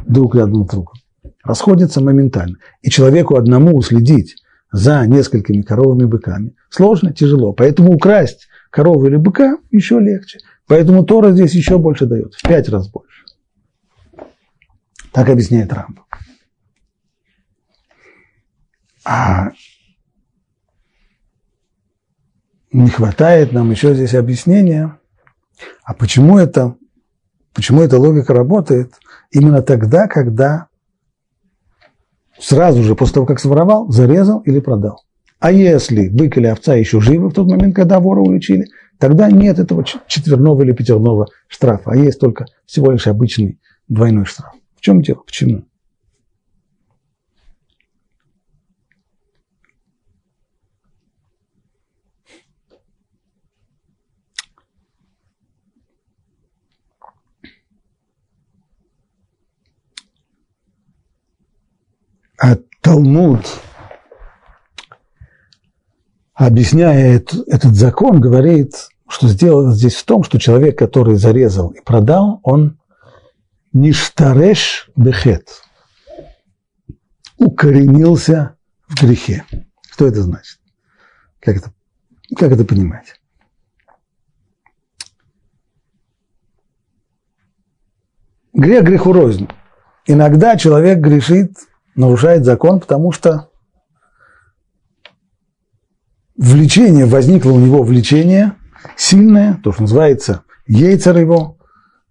[0.06, 0.94] друг рядом с другом.
[1.42, 2.58] Расходятся моментально.
[2.82, 4.36] И человеку одному уследить
[4.70, 7.52] за несколькими коровами и быками сложно, тяжело.
[7.52, 10.38] Поэтому украсть корову или быка еще легче.
[10.66, 13.24] Поэтому Тора здесь еще больше дает, в пять раз больше.
[15.12, 16.06] Так объясняет Рамбов.
[19.04, 19.50] А
[22.72, 24.98] не хватает нам еще здесь объяснения,
[25.84, 26.76] а почему это,
[27.52, 28.94] почему эта логика работает
[29.30, 30.68] именно тогда, когда
[32.42, 35.04] сразу же после того, как своровал, зарезал или продал.
[35.38, 38.66] А если бык или овца еще живы в тот момент, когда вора уличили,
[38.98, 44.52] тогда нет этого четверного или пятерного штрафа, а есть только всего лишь обычный двойной штраф.
[44.76, 45.22] В чем дело?
[45.24, 45.64] Почему?
[62.42, 63.46] А Талмуд,
[66.34, 68.74] объясняя этот закон, говорит,
[69.08, 72.80] что сделано здесь в том, что человек, который зарезал и продал, он
[73.72, 75.62] ништареш бехет,
[77.38, 78.56] укоренился
[78.88, 79.44] в грехе.
[79.88, 80.58] Что это значит?
[81.38, 81.72] Как это,
[82.36, 83.20] как это понимать?
[88.52, 89.46] Грех греху рознь.
[90.04, 91.52] Иногда человек грешит
[91.94, 93.48] нарушает закон, потому что
[96.36, 98.54] влечение, возникло у него влечение
[98.96, 101.58] сильное, то, что называется, яйцер его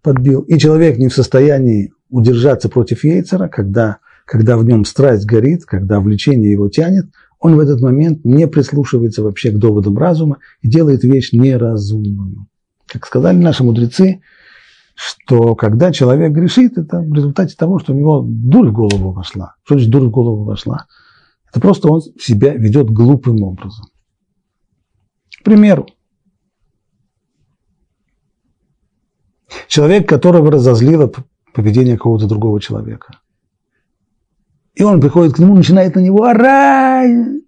[0.02, 5.66] подбил, и человек не в состоянии удержаться против яйцера, когда, когда в нем страсть горит,
[5.66, 7.08] когда влечение его тянет,
[7.40, 12.48] он в этот момент не прислушивается вообще к доводам разума и делает вещь неразумную.
[12.86, 14.22] Как сказали наши мудрецы,
[15.04, 19.56] что когда человек грешит, это в результате того, что у него дурь в голову вошла.
[19.64, 20.86] Что значит дурь в голову вошла?
[21.50, 23.88] Это просто он себя ведет глупым образом.
[25.40, 25.88] К примеру,
[29.68, 31.12] человек, которого разозлило
[31.52, 33.18] поведение какого-то другого человека.
[34.76, 37.42] И он приходит к нему, начинает на него орать.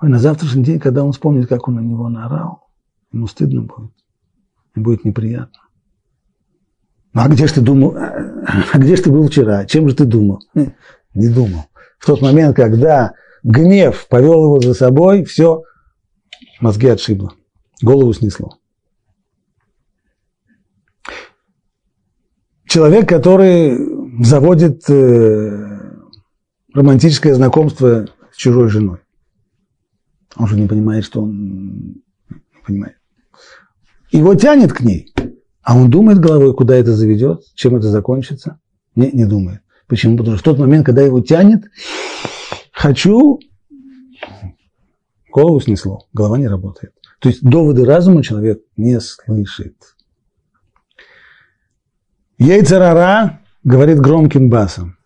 [0.00, 2.70] Ой, на завтрашний день, когда он вспомнит, как он на него наорал,
[3.12, 3.92] ему стыдно будет
[4.74, 5.60] будет неприятно.
[7.12, 9.64] Ну, а где же ты думал, а где же ты был вчера?
[9.66, 10.40] Чем же ты думал?
[10.54, 11.64] Не думал.
[11.98, 15.64] В тот момент, когда гнев повел его за собой, все,
[16.60, 17.32] мозги отшибло,
[17.82, 18.58] голову снесло.
[22.66, 25.80] Человек, который заводит э,
[26.72, 28.98] романтическое знакомство с чужой женой.
[30.36, 32.99] Он же не понимает, что он не понимает
[34.12, 35.12] его тянет к ней,
[35.62, 38.58] а он думает головой, куда это заведет, чем это закончится.
[38.94, 39.60] Не, не думает.
[39.86, 40.16] Почему?
[40.16, 41.64] Потому что в тот момент, когда его тянет,
[42.72, 43.40] хочу,
[45.32, 46.92] голову снесло, голова не работает.
[47.20, 49.76] То есть доводы разума человек не слышит.
[52.38, 54.96] Яйцерара говорит громким басом.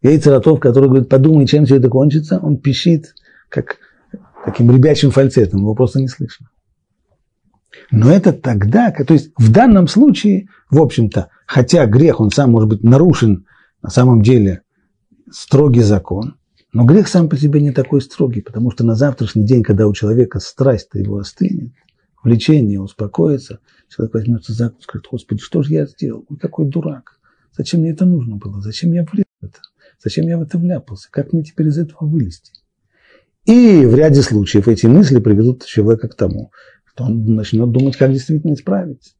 [0.00, 3.14] Яйцератов, который говорит, подумай, чем все это кончится, он пищит,
[3.48, 3.78] как
[4.44, 6.48] таким ребячим фальцетом, его просто не слышно.
[7.90, 12.68] Но это тогда, то есть в данном случае, в общем-то, хотя грех, он сам может
[12.68, 13.46] быть нарушен,
[13.82, 14.62] на самом деле
[15.30, 16.36] строгий закон,
[16.72, 19.94] но грех сам по себе не такой строгий, потому что на завтрашний день, когда у
[19.94, 21.72] человека страсть-то его остынет,
[22.22, 26.24] влечение успокоится, человек возьмется за и скажет, Господи, что же я сделал?
[26.28, 27.18] Ой, какой дурак.
[27.56, 28.60] Зачем мне это нужно было?
[28.60, 29.58] Зачем я влез в это?
[30.02, 31.08] Зачем я в это вляпался?
[31.10, 32.52] Как мне теперь из этого вылезти?
[33.46, 36.52] И в ряде случаев эти мысли приведут человека к тому,
[36.98, 39.14] что он начнет думать, как действительно исправить.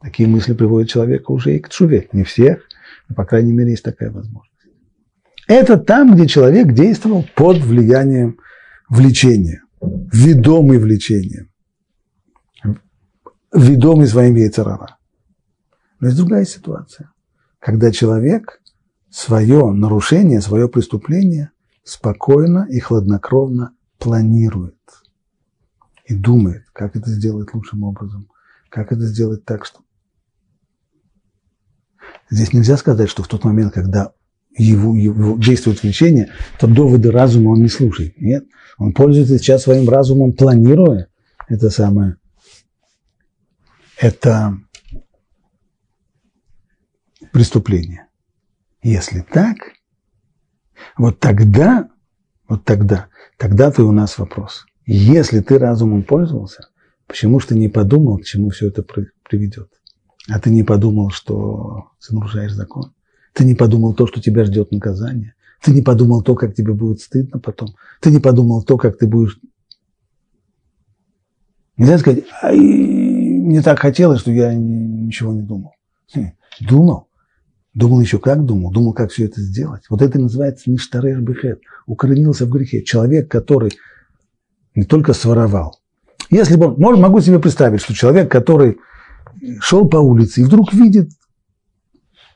[0.00, 2.08] Такие мысли приводят человека уже и к чуве.
[2.12, 2.64] Не всех,
[3.08, 4.50] но, по крайней мере, есть такая возможность.
[5.46, 8.40] Это там, где человек действовал под влиянием
[8.88, 11.50] влечения, ведомый влечением,
[13.54, 14.98] ведомый своим яйцерара.
[16.00, 17.12] Но есть другая ситуация,
[17.60, 18.60] когда человек
[19.10, 21.52] свое нарушение, свое преступление
[21.84, 24.74] спокойно и хладнокровно планирует
[26.06, 28.28] и думает, как это сделать лучшим образом,
[28.68, 29.80] как это сделать так, что...
[32.30, 34.12] Здесь нельзя сказать, что в тот момент, когда
[34.56, 38.20] его, его действует влечение, то доводы разума он не слушает.
[38.20, 38.44] Нет,
[38.78, 41.08] он пользуется сейчас своим разумом, планируя
[41.48, 42.16] это самое,
[43.98, 44.58] это
[47.32, 48.08] преступление.
[48.82, 49.56] Если так,
[50.96, 51.88] вот тогда,
[52.48, 54.66] вот тогда, тогда-то у нас вопрос.
[54.86, 56.68] Если ты разумом пользовался,
[57.06, 58.84] почему же ты не подумал, к чему все это
[59.28, 59.68] приведет?
[60.28, 62.92] А ты не подумал, что ты нарушаешь закон?
[63.32, 65.34] Ты не подумал то, что тебя ждет наказание?
[65.62, 67.74] Ты не подумал то, как тебе будет стыдно потом?
[68.00, 69.38] Ты не подумал то, как ты будешь...
[71.76, 75.72] Нельзя сказать, а мне так хотелось, что я ничего не думал.
[76.14, 77.08] Хм, думал.
[77.74, 79.84] Думал еще как думал, думал, как все это сделать.
[79.88, 82.82] Вот это называется ништареш бехет, укоренился в грехе.
[82.82, 83.72] Человек, который
[84.74, 85.80] не только своровал.
[86.30, 88.78] Если бы, может, могу себе представить, что человек, который
[89.60, 91.10] шел по улице и вдруг видит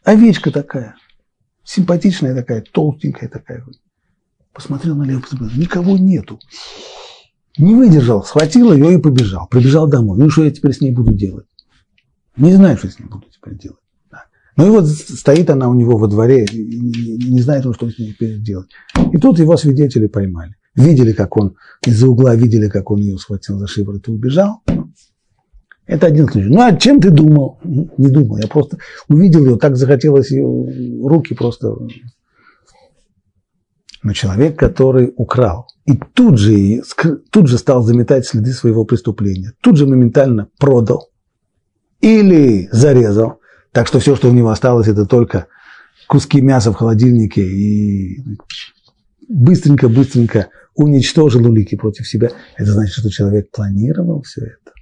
[0.05, 0.96] овечка такая,
[1.64, 3.64] симпатичная такая, толстенькая такая,
[4.53, 6.38] посмотрел налево, посмотрел, никого нету.
[7.59, 9.46] Не выдержал, схватил ее и побежал.
[9.49, 10.18] Прибежал домой.
[10.18, 11.46] Ну, что я теперь с ней буду делать?
[12.37, 13.81] Не знаю, что с ней буду теперь делать.
[14.57, 18.12] Ну и вот стоит она у него во дворе, не знает он, что с ней
[18.12, 18.70] теперь делать.
[19.12, 20.55] И тут его свидетели поймали.
[20.77, 24.62] Видели, как он из-за угла, видели, как он ее схватил за шиворот и убежал.
[25.87, 26.49] Это один случай.
[26.49, 27.59] Ну, а чем ты думал?
[27.62, 28.39] Не думал.
[28.39, 30.45] Я просто увидел ее, так захотелось ее
[31.03, 31.75] руки просто...
[34.03, 36.83] Но человек, который украл, и тут же,
[37.31, 41.11] тут же стал заметать следы своего преступления, тут же моментально продал
[42.01, 43.41] или зарезал,
[43.73, 45.49] так что все, что у него осталось, это только
[46.07, 48.25] куски мяса в холодильнике и
[49.29, 52.31] быстренько-быстренько уничтожил улики против себя.
[52.57, 54.73] Это значит, что человек планировал все это.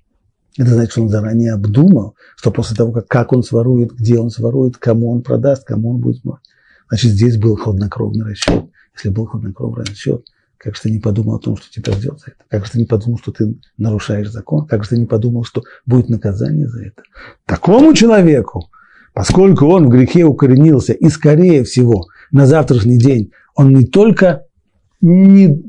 [0.56, 4.30] Это значит, что он заранее обдумал, что после того, как, как он сворует, где он
[4.30, 6.38] сворует, кому он продаст, кому он будет мой.
[6.88, 8.64] Значит, здесь был хладнокровный расчет.
[8.94, 10.26] Если был хладнокровный расчет,
[10.58, 12.44] как же ты не подумал о том, что тебя ждет за это?
[12.48, 14.66] Как же ты не подумал, что ты нарушаешь закон?
[14.66, 17.02] Как же ты не подумал, что будет наказание за это?
[17.46, 18.70] Такому человеку
[19.14, 24.42] поскольку он в грехе укоренился, и, скорее всего, на завтрашний день он не только
[25.04, 25.62] не,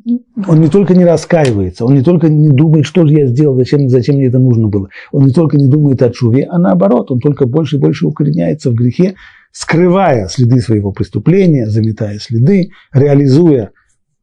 [0.47, 3.89] он не только не раскаивается, он не только не думает, что же я сделал, зачем,
[3.89, 4.89] зачем мне это нужно было.
[5.11, 8.71] Он не только не думает о чуве, а наоборот, он только больше и больше укореняется
[8.71, 9.15] в грехе,
[9.51, 13.71] скрывая следы своего преступления, заметая следы, реализуя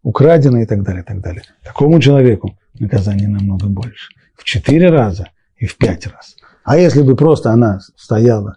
[0.03, 1.43] украденное и так далее, и так далее.
[1.63, 4.15] Такому человеку наказание намного больше.
[4.35, 6.37] В четыре раза и в пять раз.
[6.65, 8.57] А если бы просто она стояла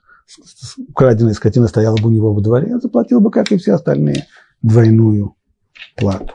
[0.89, 4.25] украденная скотина стояла бы у него во дворе, заплатил бы, как и все остальные,
[4.61, 5.35] двойную
[5.95, 6.33] плату.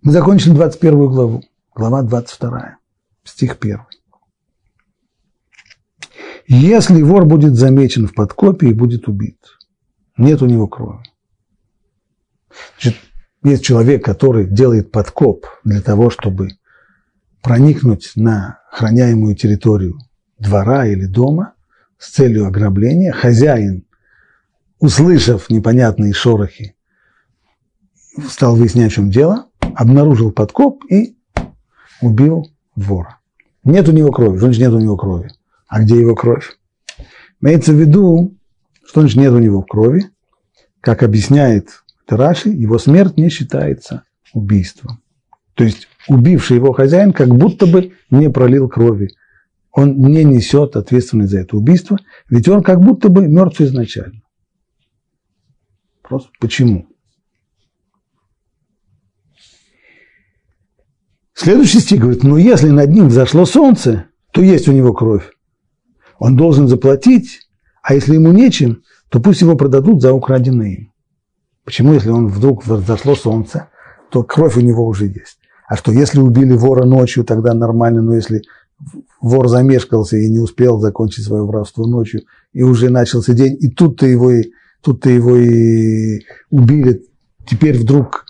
[0.00, 1.42] Мы закончили 21 главу,
[1.74, 2.76] глава 22,
[3.24, 3.80] стих 1.
[6.46, 9.38] Если вор будет замечен в подкопе и будет убит,
[10.16, 11.02] нет у него крови.
[12.74, 13.00] Значит,
[13.42, 16.50] есть человек, который делает подкоп для того, чтобы
[17.42, 19.98] проникнуть на храняемую территорию
[20.38, 21.54] двора или дома
[21.98, 23.12] с целью ограбления.
[23.12, 23.84] Хозяин,
[24.78, 26.76] услышав непонятные шорохи,
[28.28, 31.16] стал выяснять, в чем дело, обнаружил подкоп и
[32.00, 33.18] убил вора.
[33.64, 35.30] Нет у него крови, значит нет у него крови.
[35.66, 36.58] А где его кровь?
[37.40, 38.36] Имеется в виду,
[38.84, 40.10] что значит нет у него крови.
[40.80, 45.02] Как объясняет Тараши, его смерть не считается убийством.
[45.54, 49.10] То есть убивший его хозяин как будто бы не пролил крови
[49.78, 51.98] он не несет ответственность за это убийство,
[52.28, 54.22] ведь он как будто бы мертв изначально.
[56.02, 56.88] Просто почему?
[61.40, 65.30] Следующий стих говорит, но если над ним взошло солнце, то есть у него кровь.
[66.18, 67.42] Он должен заплатить,
[67.80, 70.88] а если ему нечем, то пусть его продадут за украденное.
[71.64, 73.68] Почему, если он вдруг взошло солнце,
[74.10, 75.38] то кровь у него уже есть.
[75.68, 78.42] А что, если убили вора ночью, тогда нормально, но если
[79.20, 82.22] вор замешкался и не успел закончить свое воровство ночью,
[82.52, 84.50] и уже начался день, и тут-то его и,
[84.82, 86.18] тут-то его и
[86.50, 87.06] убили,
[87.48, 88.24] теперь вдруг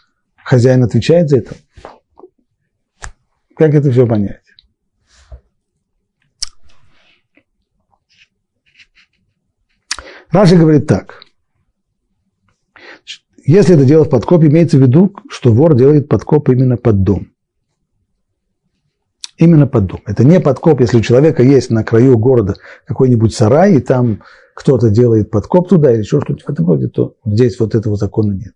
[0.44, 1.54] хозяин отвечает за это?
[3.58, 4.40] Как это все понять?
[10.30, 11.22] Раши говорит так.
[13.44, 17.32] Если это делать подкоп, имеется в виду, что вор делает подкоп именно под дом.
[19.38, 20.00] Именно под дом.
[20.06, 22.54] Это не подкоп, если у человека есть на краю города
[22.84, 24.22] какой-нибудь сарай, и там
[24.54, 28.32] кто-то делает подкоп туда или еще что-то в этом роде, то здесь вот этого закона
[28.32, 28.54] нет.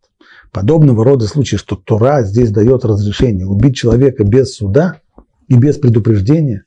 [0.52, 5.00] Подобного рода случаи, что Тора здесь дает разрешение убить человека без суда
[5.48, 6.66] и без предупреждения,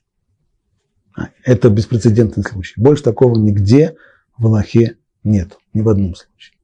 [1.16, 2.80] а, это беспрецедентный случай.
[2.80, 3.94] Больше такого нигде
[4.36, 6.58] в Аллахе нет, ни в одном случае.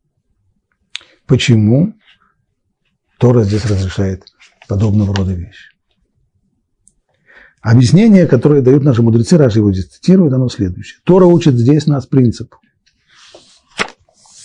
[1.27, 1.95] Почему
[3.19, 4.25] Тора здесь разрешает
[4.67, 5.71] подобного рода вещи?
[7.61, 11.01] Объяснение, которое дают наши мудрецы, Раши его цитирует, оно следующее.
[11.05, 12.59] Тора учит здесь нас принципу.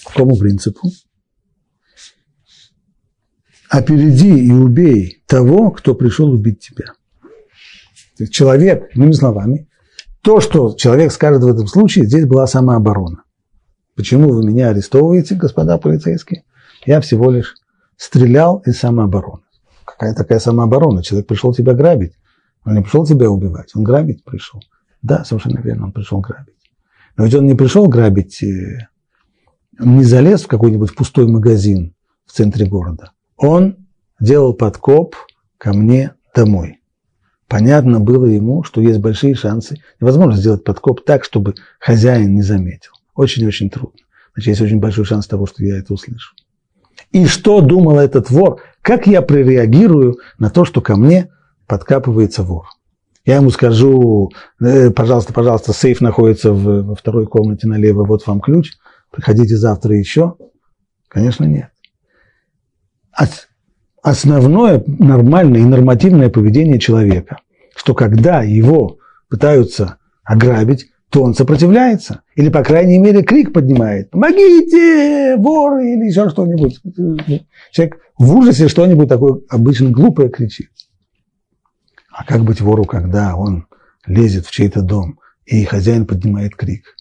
[0.05, 0.91] Какому принципу?
[3.69, 6.93] Опереди и убей того, кто пришел убить тебя.
[8.29, 9.67] Человек, иными словами,
[10.21, 13.23] то, что человек скажет в этом случае, здесь была самооборона.
[13.95, 16.43] Почему вы меня арестовываете, господа полицейские?
[16.85, 17.55] Я всего лишь
[17.97, 19.43] стрелял из самообороны.
[19.85, 21.03] Какая такая самооборона?
[21.03, 22.13] Человек пришел тебя грабить.
[22.65, 24.61] Он не пришел тебя убивать, он грабить пришел.
[25.01, 26.55] Да, совершенно верно, он пришел грабить.
[27.15, 28.89] Но ведь он не пришел грабить, э,
[29.79, 31.95] он не залез в какой-нибудь пустой магазин
[32.25, 33.11] в центре города.
[33.37, 33.87] Он
[34.19, 35.15] делал подкоп
[35.57, 36.79] ко мне домой.
[37.47, 39.77] Понятно было ему, что есть большие шансы.
[40.01, 42.91] Невозможно сделать подкоп так, чтобы хозяин не заметил.
[43.15, 44.01] Очень-очень трудно.
[44.33, 46.35] Значит, есть очень большой шанс того, что я это услышу.
[47.11, 48.61] И что думал этот вор?
[48.81, 51.29] Как я прореагирую на то, что ко мне
[51.67, 52.67] подкапывается вор?
[53.25, 54.31] Я ему скажу,
[54.61, 58.73] «Э, пожалуйста, пожалуйста, сейф находится во второй комнате налево, вот вам ключ,
[59.11, 60.35] приходите завтра еще.
[61.09, 61.69] Конечно, нет.
[64.01, 67.39] Основное нормальное и нормативное поведение человека,
[67.75, 68.99] что когда его
[69.29, 72.21] пытаются ограбить, то он сопротивляется.
[72.35, 74.11] Или, по крайней мере, крик поднимает.
[74.11, 75.37] «Помогите!
[75.37, 76.81] Воры!» или еще что-нибудь.
[77.71, 80.69] Человек в ужасе что-нибудь такое обычно глупое кричит.
[82.11, 83.67] А как быть вору, когда он
[84.05, 86.95] лезет в чей-то дом, и хозяин поднимает крик?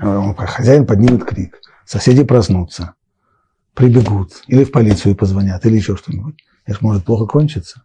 [0.00, 2.94] Он, хозяин поднимет крик, соседи проснутся,
[3.78, 6.34] прибегут, или в полицию позвонят, или еще что-нибудь.
[6.66, 7.84] Это может плохо кончиться.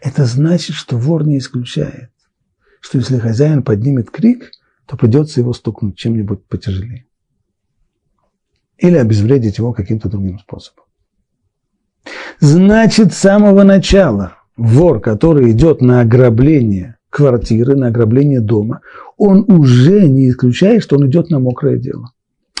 [0.00, 2.12] Это значит, что вор не исключает
[2.82, 4.50] что если хозяин поднимет крик,
[4.86, 7.06] то придется его стукнуть чем-нибудь потяжелее.
[8.76, 10.84] Или обезвредить его каким-то другим способом.
[12.40, 18.80] Значит, с самого начала вор, который идет на ограбление квартиры, на ограбление дома,
[19.16, 22.12] он уже не исключает, что он идет на мокрое дело.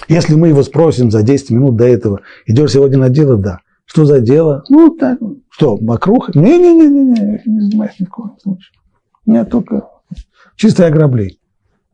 [0.08, 3.60] Если мы его спросим за 10 минут до этого, идешь сегодня на дело, да.
[3.84, 4.64] Что за дело?
[4.68, 5.18] Ну, так,
[5.50, 6.32] что, мокруха?
[6.34, 8.72] Не-не-не, не занимаюсь ни в коем случае.
[9.26, 9.82] Нет, только
[10.56, 11.38] Чистое ограбление.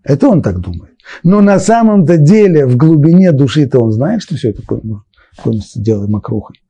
[0.02, 0.94] Это он так думает.
[1.22, 4.62] Но на самом-то деле в глубине души-то он знает, что все это
[5.42, 6.60] кончится дело мокрухой.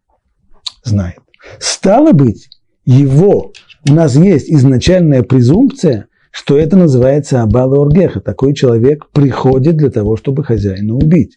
[0.84, 1.18] Знает.
[1.58, 2.48] Стало быть,
[2.84, 3.52] его,
[3.88, 8.20] у нас есть изначальная презумпция, что это называется Абала Оргеха.
[8.20, 11.36] Такой человек приходит для того, чтобы хозяина убить.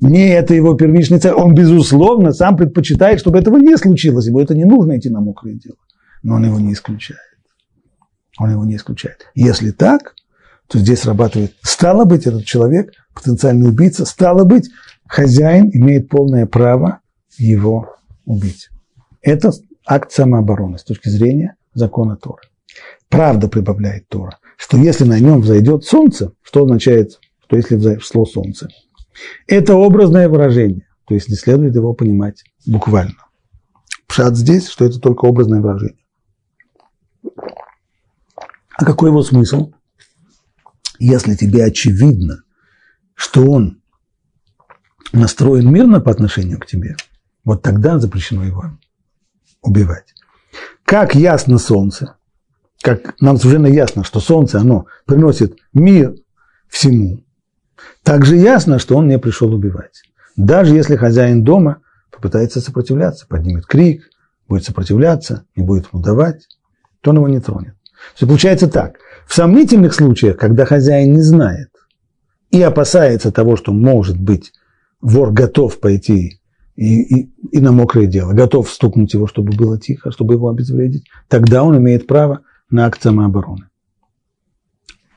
[0.00, 1.32] Не это его первичный цель.
[1.32, 4.26] Он, безусловно, сам предпочитает, чтобы этого не случилось.
[4.26, 5.76] Ему это не нужно идти на мокрое дело.
[6.22, 7.20] Но он его не исключает.
[8.38, 9.26] Он его не исключает.
[9.34, 10.14] Если так,
[10.68, 14.68] то здесь срабатывает, стало быть, этот человек, потенциальный убийца, стало быть,
[15.06, 17.00] хозяин имеет полное право
[17.36, 18.68] его убить.
[19.22, 19.50] Это
[19.86, 22.42] акт самообороны с точки зрения закона Тора.
[23.08, 28.68] Правда прибавляет Тора, что если на нем взойдет солнце, что означает, что если взошло солнце?
[29.46, 33.16] Это образное выражение, то есть не следует его понимать буквально.
[34.06, 36.04] Пшат здесь, что это только образное выражение.
[38.76, 39.72] А какой его смысл?
[40.98, 42.42] Если тебе очевидно,
[43.14, 43.82] что он
[45.12, 46.96] настроен мирно по отношению к тебе,
[47.44, 48.78] вот тогда запрещено его
[49.62, 50.14] убивать.
[50.84, 52.17] Как ясно солнце,
[52.82, 56.14] как нам совершенно ясно, что солнце, оно приносит мир
[56.68, 57.20] всему,
[58.02, 60.02] также ясно, что он не пришел убивать.
[60.36, 61.78] Даже если хозяин дома
[62.10, 64.08] попытается сопротивляться, поднимет крик,
[64.48, 66.46] будет сопротивляться, не будет ему давать,
[67.00, 67.74] то он его не тронет.
[68.14, 68.96] Все получается так.
[69.26, 71.68] В сомнительных случаях, когда хозяин не знает
[72.50, 74.52] и опасается того, что, может быть,
[75.00, 76.40] вор готов пойти
[76.76, 81.06] и, и, и на мокрое дело, готов стукнуть его, чтобы было тихо, чтобы его обезвредить,
[81.28, 82.40] тогда он имеет право
[82.70, 83.68] на акт самообороны.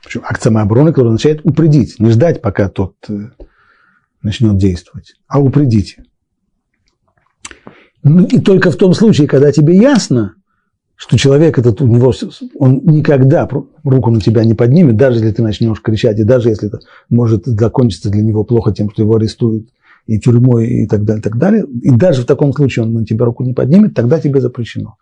[0.04, 3.30] Причем акт самообороны, который означает упредить, не ждать, пока тот э,
[4.22, 5.98] начнет действовать, а упредить.
[8.04, 10.36] Ну, и только в том случае, когда тебе ясно,
[10.96, 12.14] что человек этот у него,
[12.58, 16.68] он никогда руку на тебя не поднимет, даже если ты начнешь кричать, и даже если
[16.68, 16.80] это
[17.10, 19.70] может закончиться для него плохо тем, что его арестуют
[20.08, 21.66] и тюрьмой и так далее, и так далее.
[21.84, 24.96] И даже в таком случае он на тебя руку не поднимет, тогда тебе запрещено.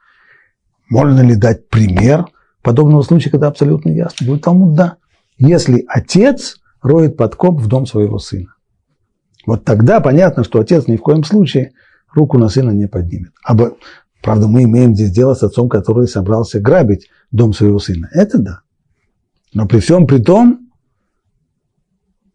[0.89, 2.25] Можно ли дать пример
[2.61, 4.27] подобного случая, когда абсолютно ясно?
[4.27, 4.97] Будет Талмуд, да.
[5.37, 8.53] Если отец роет подкоп в дом своего сына.
[9.45, 11.71] Вот тогда понятно, что отец ни в коем случае
[12.13, 13.31] руку на сына не поднимет.
[13.43, 13.61] Об,
[14.21, 18.09] правда, мы имеем здесь дело с отцом, который собрался грабить дом своего сына.
[18.11, 18.61] Это да.
[19.53, 20.69] Но при всем при том,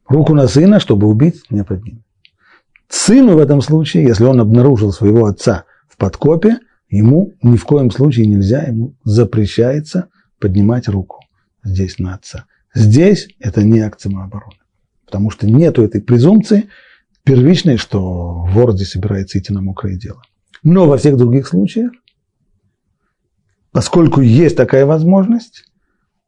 [0.09, 2.03] руку на сына, чтобы убить, не поднимет.
[2.89, 6.59] Сыну в этом случае, если он обнаружил своего отца в подкопе,
[6.95, 11.21] ему ни в коем случае нельзя, ему запрещается поднимать руку
[11.63, 12.47] здесь на отца.
[12.75, 14.59] Здесь это не акт самообороны,
[15.05, 16.69] потому что нету этой презумпции
[17.25, 20.23] первичной, что вор здесь собирается идти на мокрое дело.
[20.63, 21.93] Но во всех других случаях,
[23.73, 25.65] поскольку есть такая возможность,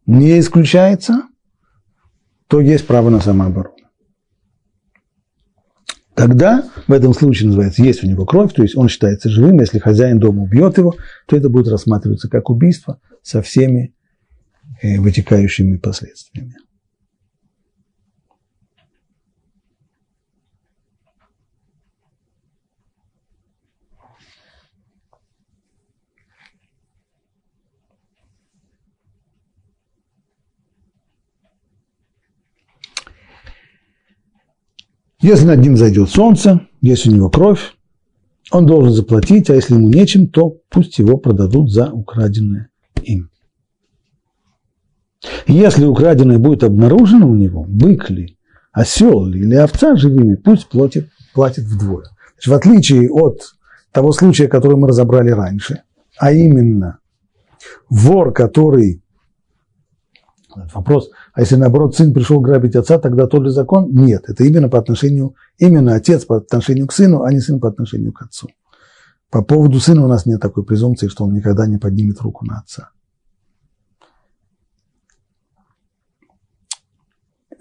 [0.06, 1.22] не исключается,
[2.48, 3.75] то есть право на самооборону.
[6.16, 9.60] Тогда в этом случае называется, есть у него кровь, то есть он считается живым.
[9.60, 10.96] Если хозяин дома убьет его,
[11.26, 13.94] то это будет рассматриваться как убийство со всеми
[14.80, 16.55] э, вытекающими последствиями.
[35.26, 37.74] Если над ним зайдет солнце, если у него кровь,
[38.52, 42.68] он должен заплатить, а если ему нечем, то пусть его продадут за украденное
[43.02, 43.28] им.
[45.48, 48.38] Если украденное будет обнаружено у него, бык ли,
[48.70, 52.04] осел ли или овца живыми, пусть платит, платит вдвое.
[52.46, 53.40] В отличие от
[53.90, 55.82] того случая, который мы разобрали раньше,
[56.20, 57.00] а именно
[57.90, 59.02] вор, который
[60.72, 63.90] Вопрос, а если наоборот сын пришел грабить отца, тогда тот же закон?
[63.92, 67.68] Нет, это именно по отношению, именно отец по отношению к сыну, а не сын по
[67.68, 68.48] отношению к отцу.
[69.28, 72.60] По поводу сына у нас нет такой презумпции, что он никогда не поднимет руку на
[72.60, 72.88] отца.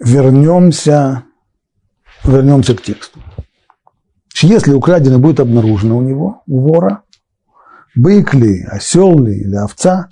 [0.00, 1.24] Вернемся,
[2.24, 3.20] вернемся к тексту.
[4.40, 7.02] Если украденное будет обнаружено у него, у вора,
[7.94, 10.08] бык ли, осел ли или овца,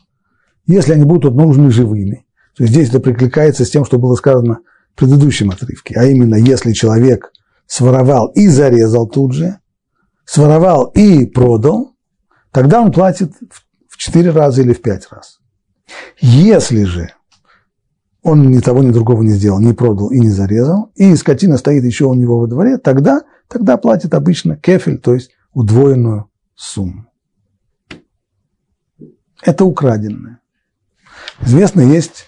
[0.67, 2.24] если они будут обнаружены живыми,
[2.59, 4.61] здесь это прикликается с тем, что было сказано
[4.95, 5.95] в предыдущем отрывке.
[5.97, 7.33] А именно, если человек
[7.67, 9.59] своровал и зарезал тут же,
[10.25, 11.97] своровал и продал,
[12.51, 13.33] тогда он платит
[13.89, 15.41] в 4 раза или в 5 раз.
[16.21, 17.13] Если же
[18.23, 21.85] он ни того, ни другого не сделал, не продал и не зарезал, и скотина стоит
[21.85, 27.07] еще у него во дворе, тогда, тогда платит обычно кефель, то есть удвоенную сумму.
[29.43, 30.41] Это украденное.
[31.43, 32.27] Известно, есть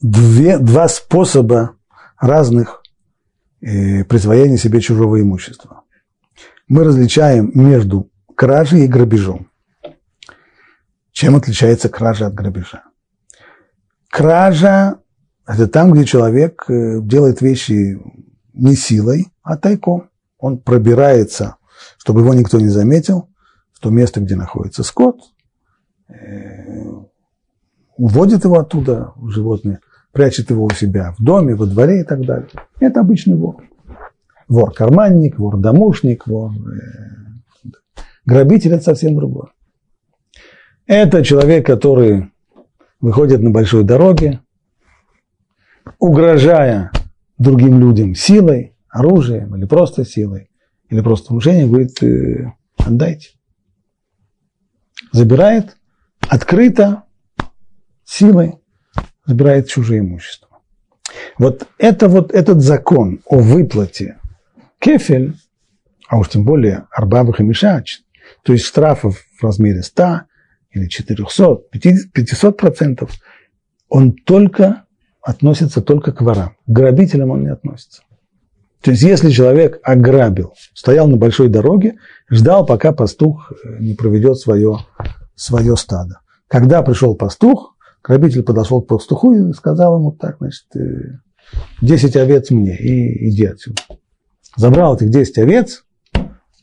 [0.00, 1.76] две, два способа
[2.18, 2.82] разных
[3.60, 5.82] э, присвоения себе чужого имущества.
[6.68, 9.50] Мы различаем между кражей и грабежом.
[11.12, 12.84] Чем отличается кража от грабежа?
[14.08, 14.98] Кража–
[15.46, 18.00] это там, где человек э, делает вещи
[18.54, 20.10] не силой, а тайком.
[20.38, 21.56] Он пробирается,
[21.98, 23.28] чтобы его никто не заметил,
[23.72, 25.20] в то место, где находится скот,
[26.08, 26.80] э,
[27.96, 29.80] уводит его оттуда, животные,
[30.12, 32.48] прячет его у себя в доме, во дворе и так далее.
[32.80, 33.62] Это обычный вор.
[34.48, 36.52] Вор-карманник, вор-домушник, вор...
[36.52, 39.48] Э, грабитель– это совсем другое.
[40.86, 42.30] Это человек, который
[43.00, 44.40] выходит на большой дороге,
[45.98, 46.90] угрожая
[47.38, 50.50] другим людям силой, оружием или просто силой,
[50.88, 53.30] или просто внушением, говорит, «Э, отдайте.
[55.12, 55.76] Забирает
[56.28, 57.04] открыто,
[58.04, 58.59] силой,
[59.26, 60.48] забирает чужое имущество.
[61.38, 64.18] Вот это вот этот закон о выплате
[64.78, 65.34] кефель,
[66.08, 68.00] а уж тем более арбабах и мишач,
[68.42, 70.22] то есть штрафов в размере 100
[70.72, 71.56] или 400,
[72.12, 73.12] 500 процентов,
[73.88, 74.84] он только
[75.22, 76.56] относится только к ворам.
[76.66, 78.02] К грабителям он не относится.
[78.82, 81.96] То есть, если человек ограбил, стоял на большой дороге,
[82.30, 84.78] ждал, пока пастух э, не проведет свое,
[85.34, 86.20] свое стадо.
[86.48, 90.66] Когда пришел пастух, грабитель подошел к пастуху и сказал ему так, значит,
[91.82, 93.82] 10 э, овец мне и иди отсюда.
[94.56, 95.84] Забрал этих 10 овец,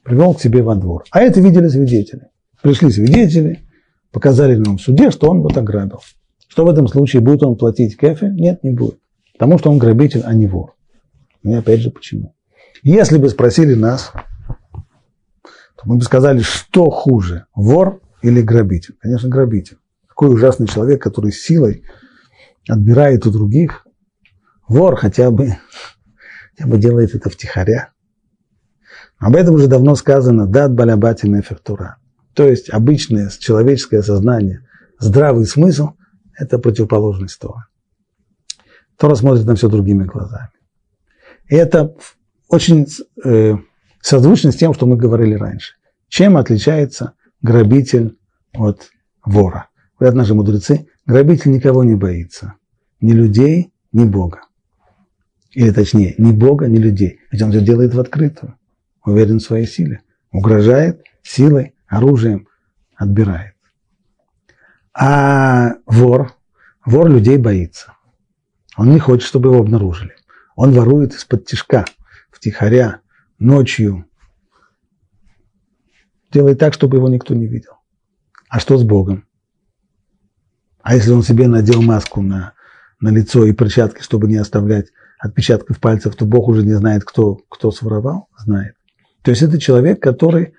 [0.03, 1.05] привел к себе во двор.
[1.11, 2.29] А это видели свидетели.
[2.61, 3.61] Пришли свидетели,
[4.11, 6.01] показали нам в суде, что он вот ограбил.
[6.47, 7.21] Что в этом случае?
[7.21, 8.29] Будет он платить кефе?
[8.29, 8.99] Нет, не будет.
[9.33, 10.75] Потому что он грабитель, а не вор.
[11.43, 12.33] И опять же, почему?
[12.83, 14.11] Если бы спросили нас,
[14.73, 18.95] то мы бы сказали, что хуже, вор или грабитель?
[18.99, 19.77] Конечно, грабитель.
[20.18, 21.84] Какой ужасный человек, который силой
[22.68, 23.86] отбирает у других.
[24.68, 25.57] Вор хотя бы,
[26.57, 27.91] хотя бы делает это втихаря.
[29.20, 31.97] Об этом уже давно сказано «дат балябати нефертура».
[32.34, 34.65] То есть обычное человеческое сознание,
[34.97, 35.91] здравый смысл–
[36.36, 37.68] это противоположность Тора.
[38.97, 40.49] Тора смотрит на все другими глазами.
[41.47, 41.95] И это
[42.49, 42.88] очень
[43.24, 43.53] э,
[44.01, 45.76] созвучно с тем, что мы говорили раньше.
[46.07, 47.13] Чем отличается
[47.43, 48.18] грабитель
[48.55, 48.89] от
[49.24, 49.70] вора?
[49.99, 52.53] Говорят наши мудрецы, грабитель никого не боится.
[53.01, 54.41] Ни людей, ни Бога.
[55.51, 57.19] Или точнее, ни Бога, ни людей.
[57.31, 58.55] Ведь он все делает в открытую.
[59.03, 60.01] Уверен в своей силе.
[60.31, 62.47] Угрожает силой, оружием,
[62.95, 63.55] отбирает.
[64.93, 66.33] А вор,
[66.85, 67.93] вор людей боится.
[68.77, 70.13] Он не хочет, чтобы его обнаружили.
[70.55, 71.85] Он ворует из-под тишка,
[72.31, 73.01] втихаря,
[73.39, 74.05] ночью.
[76.31, 77.73] Делает так, чтобы его никто не видел.
[78.49, 79.26] А что с Богом?
[80.88, 82.53] А если он себе надел маску на,
[83.01, 84.85] на лицо и перчатки, чтобы не оставлять
[85.19, 88.29] отпечатков пальцев, то Бог уже не знает, кто, кто своровал?
[88.38, 88.73] Знает.
[89.21, 90.53] То есть это человек, который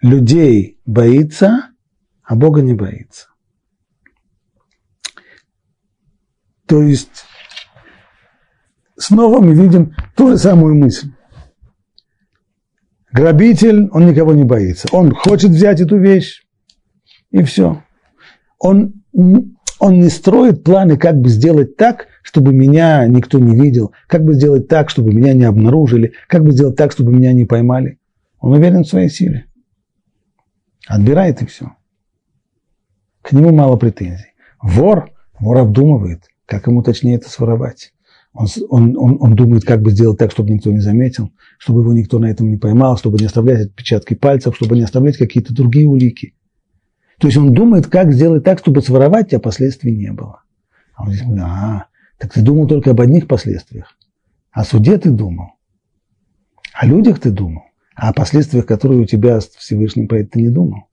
[0.00, 1.72] людей боится,
[2.22, 3.28] а Бога не боится.
[6.64, 7.26] То есть
[8.96, 11.12] снова мы видим ту же самую мысль.
[13.12, 14.88] Грабитель, он никого не боится.
[14.90, 16.46] Он хочет взять эту вещь,
[17.30, 17.84] и все.
[18.58, 24.24] Он, он не строит планы, как бы сделать так, чтобы меня никто не видел, как
[24.24, 27.98] бы сделать так, чтобы меня не обнаружили, как бы сделать так, чтобы меня не поймали.
[28.38, 29.46] Он уверен в своей силе.
[30.86, 31.72] Отбирает и все.
[33.22, 34.34] К нему мало претензий.
[34.62, 37.92] Вор, вор обдумывает, как ему точнее это своровать.
[38.32, 41.92] Он, он, он, он думает, как бы сделать так, чтобы никто не заметил, чтобы его
[41.92, 45.88] никто на этом не поймал, чтобы не оставлять отпечатки пальцев, чтобы не оставлять какие-то другие
[45.88, 46.34] улики.
[47.20, 50.42] То есть он думает, как сделать так, чтобы своровать, а последствий не было.
[50.94, 51.86] А он здесь говорит, а,
[52.18, 53.94] так ты думал только об одних последствиях.
[54.50, 55.50] О суде ты думал.
[56.72, 57.64] О людях ты думал.
[57.94, 60.84] А о последствиях, которые у тебя с Всевышним, про это ты не думал.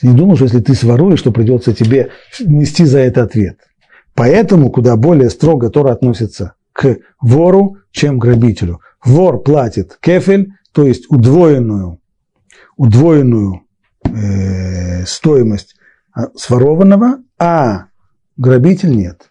[0.00, 3.58] Ты не думал, что если ты своруешь, что придется тебе нести за это ответ.
[4.14, 8.80] Поэтому куда более строго Тора относится к вору, чем к грабителю.
[9.04, 11.98] Вор платит кефель, то есть удвоенную,
[12.76, 13.62] удвоенную
[14.04, 15.76] э, стоимость
[16.12, 17.86] а, сворованного, а
[18.36, 19.30] грабитель нет.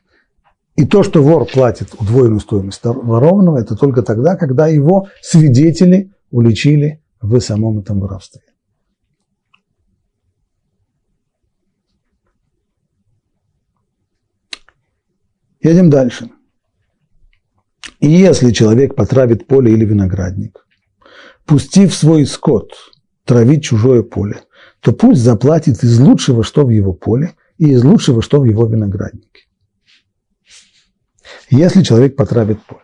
[0.75, 7.03] И то, что вор платит удвоенную стоимость ворованного, это только тогда, когда его свидетели уличили
[7.21, 8.41] в самом этом воровстве.
[15.61, 16.29] Едем дальше.
[17.99, 20.65] И если человек потравит поле или виноградник,
[21.45, 22.71] пустив свой скот
[23.25, 24.43] травить чужое поле,
[24.81, 28.65] то пусть заплатит из лучшего, что в его поле, и из лучшего, что в его
[28.65, 29.47] винограднике.
[31.49, 32.81] Если человек потравит поле.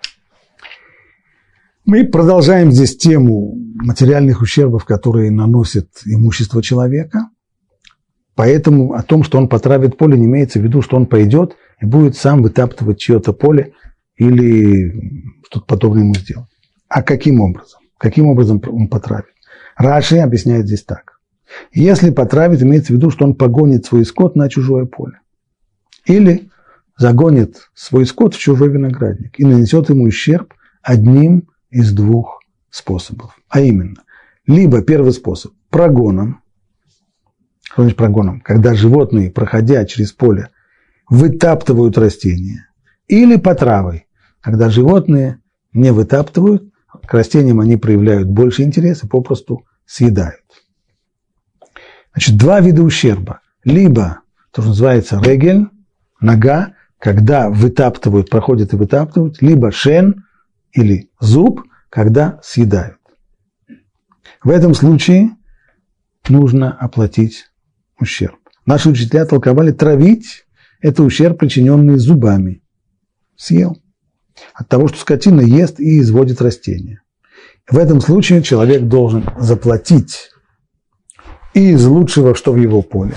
[1.86, 7.30] Мы продолжаем здесь тему материальных ущербов, которые наносит имущество человека.
[8.34, 11.86] Поэтому о том, что он потравит поле, не имеется в виду, что он пойдет и
[11.86, 13.74] будет сам вытаптывать чье-то поле
[14.18, 16.50] или что-то подобное ему сделать.
[16.90, 17.82] А каким образом?
[17.98, 19.36] Каким образом он потравит?
[19.78, 21.15] Раши объясняет здесь так.
[21.72, 25.20] Если потравит, имеется в виду, что он погонит свой скот на чужое поле.
[26.06, 26.50] Или
[26.98, 33.38] загонит свой скот в чужой виноградник и нанесет ему ущерб одним из двух способов.
[33.50, 34.04] А именно,
[34.48, 36.42] либо первый способ– прогоном.
[37.64, 38.42] Что значит прогоном?
[38.42, 40.50] Когда животные, проходя через поле,
[41.10, 42.70] вытаптывают растения,
[43.08, 44.08] или по травой,
[44.42, 45.42] когда животные
[45.74, 46.72] не вытаптывают,
[47.06, 50.45] к растениям они проявляют больше интереса, попросту съедают.
[52.16, 53.42] Значит, два вида ущерба.
[53.66, 55.68] Либо то, что называется регель,
[56.22, 60.24] нога, когда вытаптывают, проходят и вытаптывают, либо шен
[60.72, 63.00] или зуб, когда съедают.
[64.42, 65.32] В этом случае
[66.30, 67.48] нужно оплатить
[68.00, 68.38] ущерб.
[68.66, 70.46] Наши учителя толковали травить–
[70.82, 72.64] это ущерб, причиненный зубами.
[73.36, 73.78] Съел.
[74.54, 77.02] От того, что скотина ест и изводит растения.
[77.70, 80.30] В этом случае человек должен заплатить
[81.56, 83.16] из лучшего, что в его поле.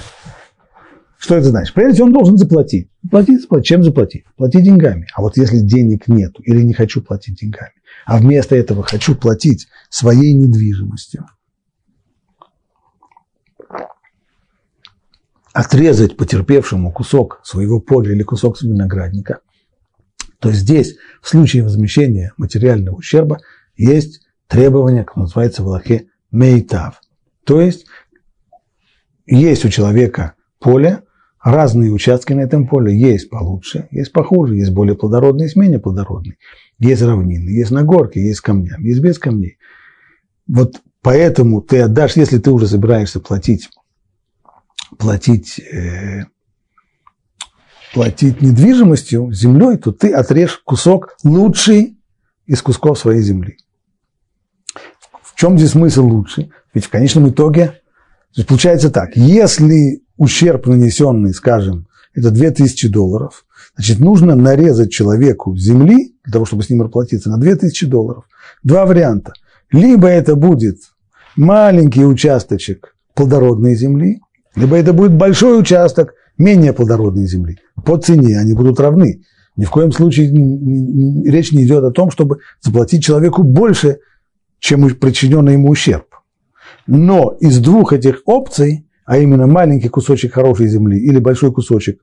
[1.19, 1.75] Что это значит?
[1.75, 2.89] Прежде он должен заплатить.
[3.11, 3.67] Платить, заплатить.
[3.67, 4.25] Чем заплатить?
[4.37, 5.09] Платить деньгами.
[5.15, 7.73] А вот если денег нет или не хочу платить деньгами,
[8.07, 11.27] а вместо этого хочу платить своей недвижимостью,
[15.53, 19.41] отрезать потерпевшему кусок своего поля или кусок виноградника,
[20.39, 23.41] то здесь в случае возмещения материального ущерба
[23.77, 27.01] есть требование, как называется в Аллахе, мейтав.
[27.45, 27.87] То есть
[29.37, 31.03] есть у человека поле,
[31.41, 36.37] разные участки на этом поле, есть получше, есть похуже, есть более плодородные, есть менее плодородные,
[36.79, 39.59] есть равнины, есть на горке, есть камнями, есть без камней.
[40.47, 43.69] Вот поэтому ты отдашь, если ты уже собираешься платить,
[44.99, 46.25] платить, э,
[47.93, 51.99] платить недвижимостью, землей, то ты отрежь кусок лучший
[52.47, 53.59] из кусков своей земли.
[55.23, 56.51] В чем здесь смысл лучший?
[56.75, 57.81] Ведь в конечном итоге
[58.35, 63.45] то есть получается так, если ущерб нанесенный, скажем, это 2000 долларов,
[63.77, 68.25] значит, нужно нарезать человеку земли, для того, чтобы с ним расплатиться, на 2000 долларов.
[68.63, 69.33] Два варианта.
[69.71, 70.79] Либо это будет
[71.37, 74.21] маленький участочек плодородной земли,
[74.55, 77.59] либо это будет большой участок менее плодородной земли.
[77.85, 79.23] По цене они будут равны.
[79.57, 80.29] Ни в коем случае
[81.25, 83.99] речь не идет о том, чтобы заплатить человеку больше,
[84.61, 86.08] чем причиненный ему ущерб.
[86.89, 92.01] Но из двух этих опций, а именно маленький кусочек хорошей земли или большой кусочек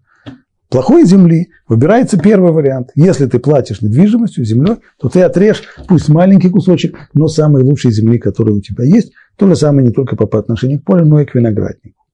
[0.69, 2.91] плохой земли, выбирается первый вариант.
[2.93, 8.19] Если ты платишь недвижимостью, землей, то ты отрежь, пусть маленький кусочек, но самой лучшей земли,
[8.19, 9.11] которая у тебя есть.
[9.37, 12.05] То же самое не только по отношению к полю, но и к винограднику.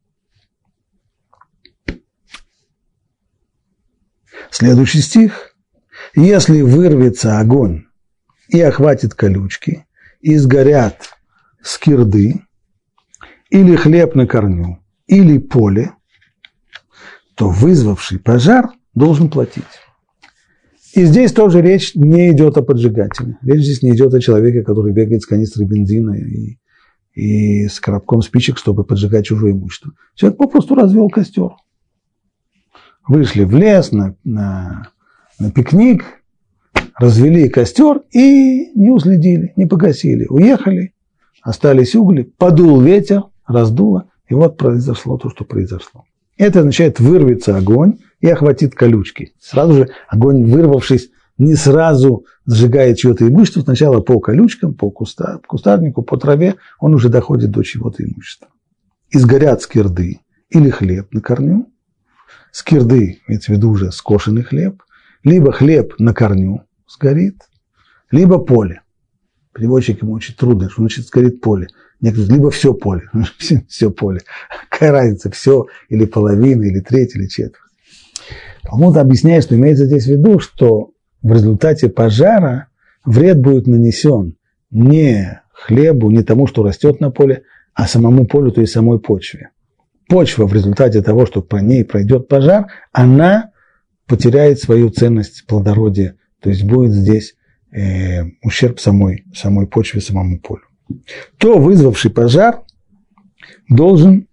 [4.50, 5.56] Следующий стих.
[6.16, 7.84] Если вырвется огонь
[8.48, 9.86] и охватит колючки,
[10.22, 11.10] и сгорят
[11.62, 12.42] скирды,
[13.52, 15.92] или хлеб на корню, или поле,
[17.36, 19.64] то вызвавший пожар должен платить.
[20.94, 23.38] И здесь тоже речь не идет о поджигателе.
[23.42, 26.58] Речь здесь не идет о человеке, который бегает с канистрой бензина и,
[27.14, 29.92] и с коробком спичек, чтобы поджигать чужое имущество.
[30.16, 31.52] Человек попросту развел костер.
[33.08, 34.90] Вышли в лес на, на,
[35.40, 36.04] на пикник,
[36.98, 40.26] развели костер и не уследили, не погасили.
[40.30, 40.94] Уехали,
[41.42, 46.06] остались угли, подул ветер, раздуло, и вот произошло то, что произошло.
[46.38, 49.34] Это означает вырвется огонь и охватит колючки.
[49.40, 56.04] Сразу же огонь, вырвавшись, не сразу сжигает чье-то имущество, сначала по колючкам, по куста, кустарнику,
[56.04, 58.50] по траве, он уже доходит до чего-то имущества.
[59.10, 61.68] Изгорят скирды или хлеб на корню.
[62.52, 64.84] Скирды, имеется в виду уже скошенный хлеб,
[65.24, 67.42] либо хлеб на корню сгорит,
[68.12, 68.82] либо поле.
[69.54, 71.68] Переводчик ему очень трудно, что значит сгорит поле.
[72.02, 73.04] Некоторые, либо все поле,
[73.68, 74.22] все поле.
[74.70, 77.56] Какая разница, все или половина, или треть, или четверть.
[78.64, 80.92] Талмуд объясняет, что имеется здесь в виду, что
[81.22, 82.68] в результате пожара
[83.06, 84.36] вред будет нанесен
[84.72, 87.44] не хлебу, не тому, что растет на поле,
[87.74, 89.50] а самому полю, то есть самой почве.
[90.10, 93.52] Почва в результате того, что по ней пройдет пожар, она
[94.08, 97.36] потеряет свою ценность плодородия, то есть будет здесь
[97.72, 100.64] э, ущерб самой, самой почве, самому полю
[101.38, 102.62] то вызвавший пожар
[103.70, 104.28] должен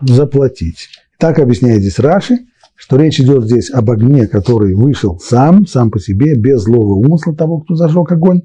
[0.00, 0.88] заплатить.
[1.18, 2.38] Так объясняет здесь Раши,
[2.74, 7.34] что речь идет здесь об огне, который вышел сам, сам по себе, без злого умысла
[7.34, 8.42] того, кто зажег огонь.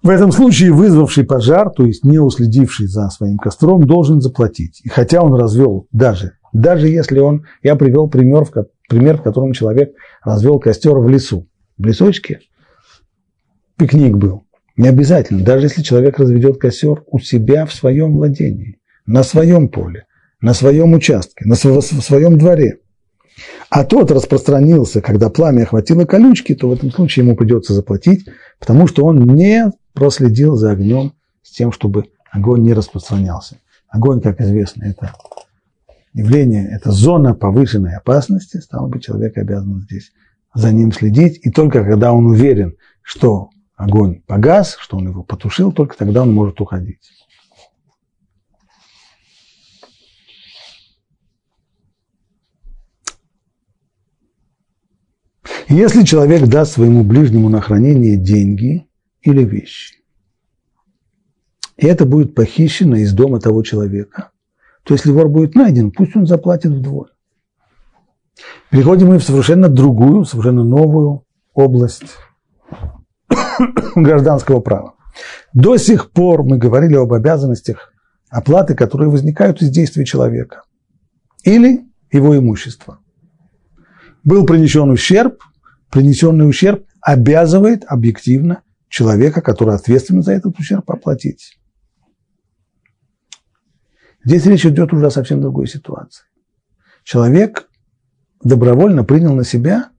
[0.00, 4.80] В этом случае вызвавший пожар, то есть не уследивший за своим костром, должен заплатить.
[4.84, 8.52] И хотя он развел даже, даже если он, я привел пример, в,
[8.88, 12.40] пример, в котором человек развел костер в лесу, в лесочке,
[13.76, 14.44] пикник был.
[14.78, 20.06] Не обязательно, даже если человек разведет костер у себя в своем владении, на своем поле,
[20.40, 22.78] на своем участке, на своем дворе,
[23.70, 28.28] а тот распространился, когда пламя охватило колючки, то в этом случае ему придется заплатить,
[28.60, 31.12] потому что он не проследил за огнем
[31.42, 33.56] с тем, чтобы огонь не распространялся.
[33.88, 35.12] Огонь, как известно, это
[36.14, 40.12] явление, это зона повышенной опасности, стало быть, человек обязан здесь
[40.54, 45.72] за ним следить, и только когда он уверен, что огонь погас, что он его потушил,
[45.72, 47.10] только тогда он может уходить.
[55.68, 58.88] Если человек даст своему ближнему на хранение деньги
[59.20, 60.02] или вещи,
[61.76, 64.32] и это будет похищено из дома того человека,
[64.82, 67.10] то если вор будет найден, пусть он заплатит вдвое.
[68.70, 71.24] Переходим мы в совершенно другую, совершенно новую
[71.54, 72.16] область
[73.96, 74.94] гражданского права.
[75.52, 77.92] До сих пор мы говорили об обязанностях
[78.30, 80.62] оплаты, которые возникают из действий человека
[81.44, 82.98] или его имущества.
[84.24, 85.42] Был принесен ущерб,
[85.90, 91.58] принесенный ущерб обязывает объективно человека, который ответственен за этот ущерб, оплатить.
[94.24, 96.24] Здесь речь идет уже о совсем другой ситуации.
[97.04, 97.68] Человек
[98.42, 99.90] добровольно принял на себя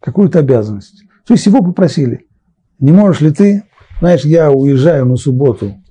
[0.00, 1.02] какую-то обязанность.
[1.26, 2.26] То есть его попросили,
[2.78, 3.64] не можешь ли ты,
[4.00, 5.82] знаешь, я уезжаю на субботу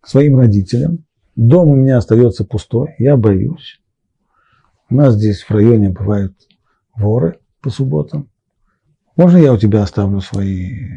[0.00, 1.04] к своим родителям,
[1.36, 3.80] дом у меня остается пустой, я боюсь.
[4.90, 6.34] У нас здесь в районе бывают
[6.94, 8.30] воры по субботам.
[9.16, 10.88] Можно я у тебя оставлю свои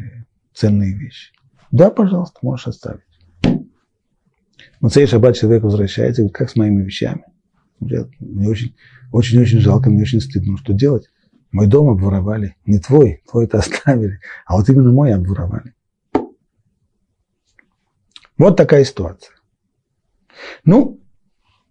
[0.54, 1.32] ценные вещи?
[1.70, 3.02] Да, пожалуйста, можешь оставить.
[4.80, 7.24] Но цей шаббат человек возвращается и говорит, как с моими вещами?
[7.80, 8.74] Мне очень,
[9.10, 10.56] очень, очень жалко, мне очень стыдно.
[10.56, 11.10] Что делать?
[11.52, 12.56] Мой дом обворовали.
[12.64, 15.74] Не твой, твой-то оставили, а вот именно мой обворовали.
[18.38, 19.34] Вот такая ситуация.
[20.64, 21.00] Ну,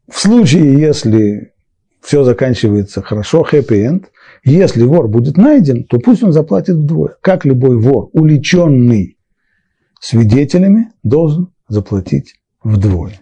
[0.08, 1.54] в случае, если
[2.02, 4.06] все заканчивается хорошо, end,
[4.44, 7.18] если вор будет найден, то пусть он заплатит вдвое.
[7.22, 9.18] Как любой вор, уличенный
[10.00, 13.20] свидетелями, должен заплатить вдвое.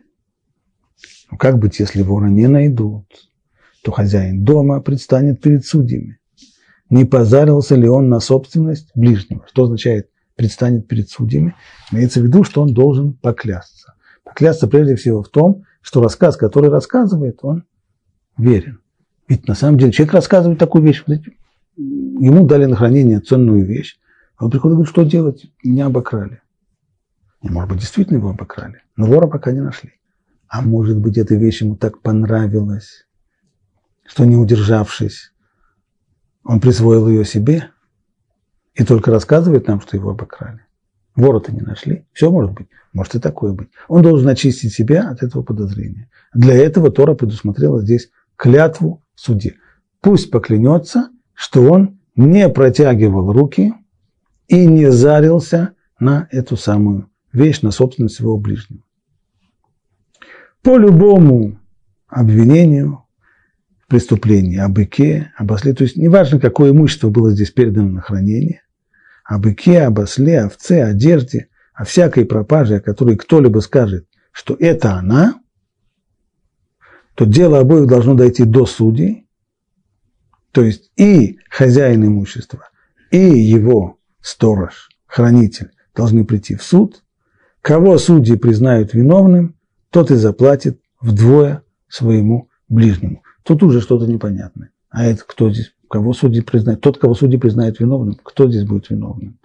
[1.32, 3.06] Но как быть, если вора не найдут?
[3.84, 6.19] То хозяин дома предстанет перед судьями.
[6.90, 9.46] Не позарился ли он на собственность ближнего?
[9.48, 11.56] Что означает предстанет перед судьями?
[11.92, 13.94] Имеется в виду, что он должен поклясться.
[14.24, 17.64] Поклясться прежде всего в том, что рассказ, который рассказывает, он
[18.38, 18.80] верен.
[19.28, 21.04] Ведь на самом деле человек рассказывает такую вещь.
[21.78, 24.00] Ему дали на хранение ценную вещь.
[24.38, 25.46] А он приходит и говорит, что делать?
[25.64, 26.42] Меня обокрали.
[27.44, 28.82] И, может быть, действительно его обокрали.
[28.96, 29.94] Но вора пока не нашли.
[30.48, 33.06] А может быть, эта вещь ему так понравилась,
[34.06, 35.32] что не удержавшись,
[36.44, 37.70] он присвоил ее себе
[38.74, 40.62] и только рассказывает нам, что его обокрали.
[41.16, 42.06] Вора-то не нашли.
[42.14, 42.68] Все может быть.
[42.94, 43.70] Может и такое быть.
[43.88, 46.10] Он должен очистить себя от этого подозрения.
[46.34, 49.56] Для этого Тора предусмотрела здесь клятву в суде.
[50.02, 53.74] Пусть поклянется, что он не протягивал руки
[54.48, 58.82] и не зарился на эту самую вещь, на собственность своего ближнего.
[60.62, 61.60] По любому
[62.08, 63.04] обвинению
[63.90, 68.02] в преступлении, о быке, об осле, то есть неважно, какое имущество было здесь передано на
[68.02, 68.62] хранение,
[69.26, 74.94] о быке, об осле, овце, одежде, о всякой пропаже, о которой кто-либо скажет, что это
[74.94, 75.42] она,
[77.16, 79.28] то дело обоих должно дойти до судей,
[80.52, 82.70] то есть и хозяин имущества,
[83.10, 87.04] и его сторож, хранитель должны прийти в суд.
[87.64, 89.56] Кого судьи признают виновным,
[89.90, 93.24] тот и заплатит вдвое своему ближнему.
[93.50, 94.70] Тут уже что-то непонятное.
[94.92, 95.74] А это кто здесь?
[95.90, 96.82] Кого судьи признают?
[96.82, 99.40] Тот, кого судьи признают виновным, кто здесь будет виновным?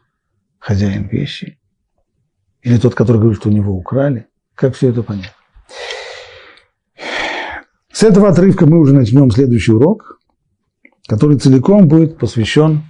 [0.59, 1.59] Хозяин вещи?
[2.61, 4.27] Или тот, который говорит, что у него украли?
[4.55, 5.31] Как все это понятно?
[7.91, 10.21] С этого отрывка мы уже начнем следующий урок,
[11.09, 12.83] который целиком будет посвящен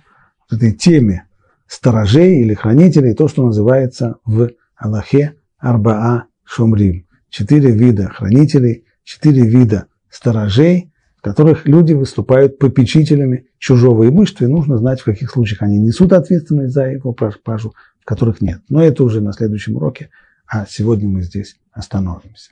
[0.51, 1.29] этой теме
[1.69, 7.07] сторожей или хранителей, то, что называется в Аллахе Арбаа Шумрим.
[7.31, 10.91] Четыре вида хранителей, четыре вида сторожей,
[11.25, 16.75] которых люди выступают попечителями чужого имущества, и нужно знать, в каких случаях они несут ответственность
[16.75, 18.61] за его пропажу, в которых нет.
[18.69, 20.11] Но это уже на следующем уроке,
[20.47, 22.51] а сегодня мы здесь остановимся.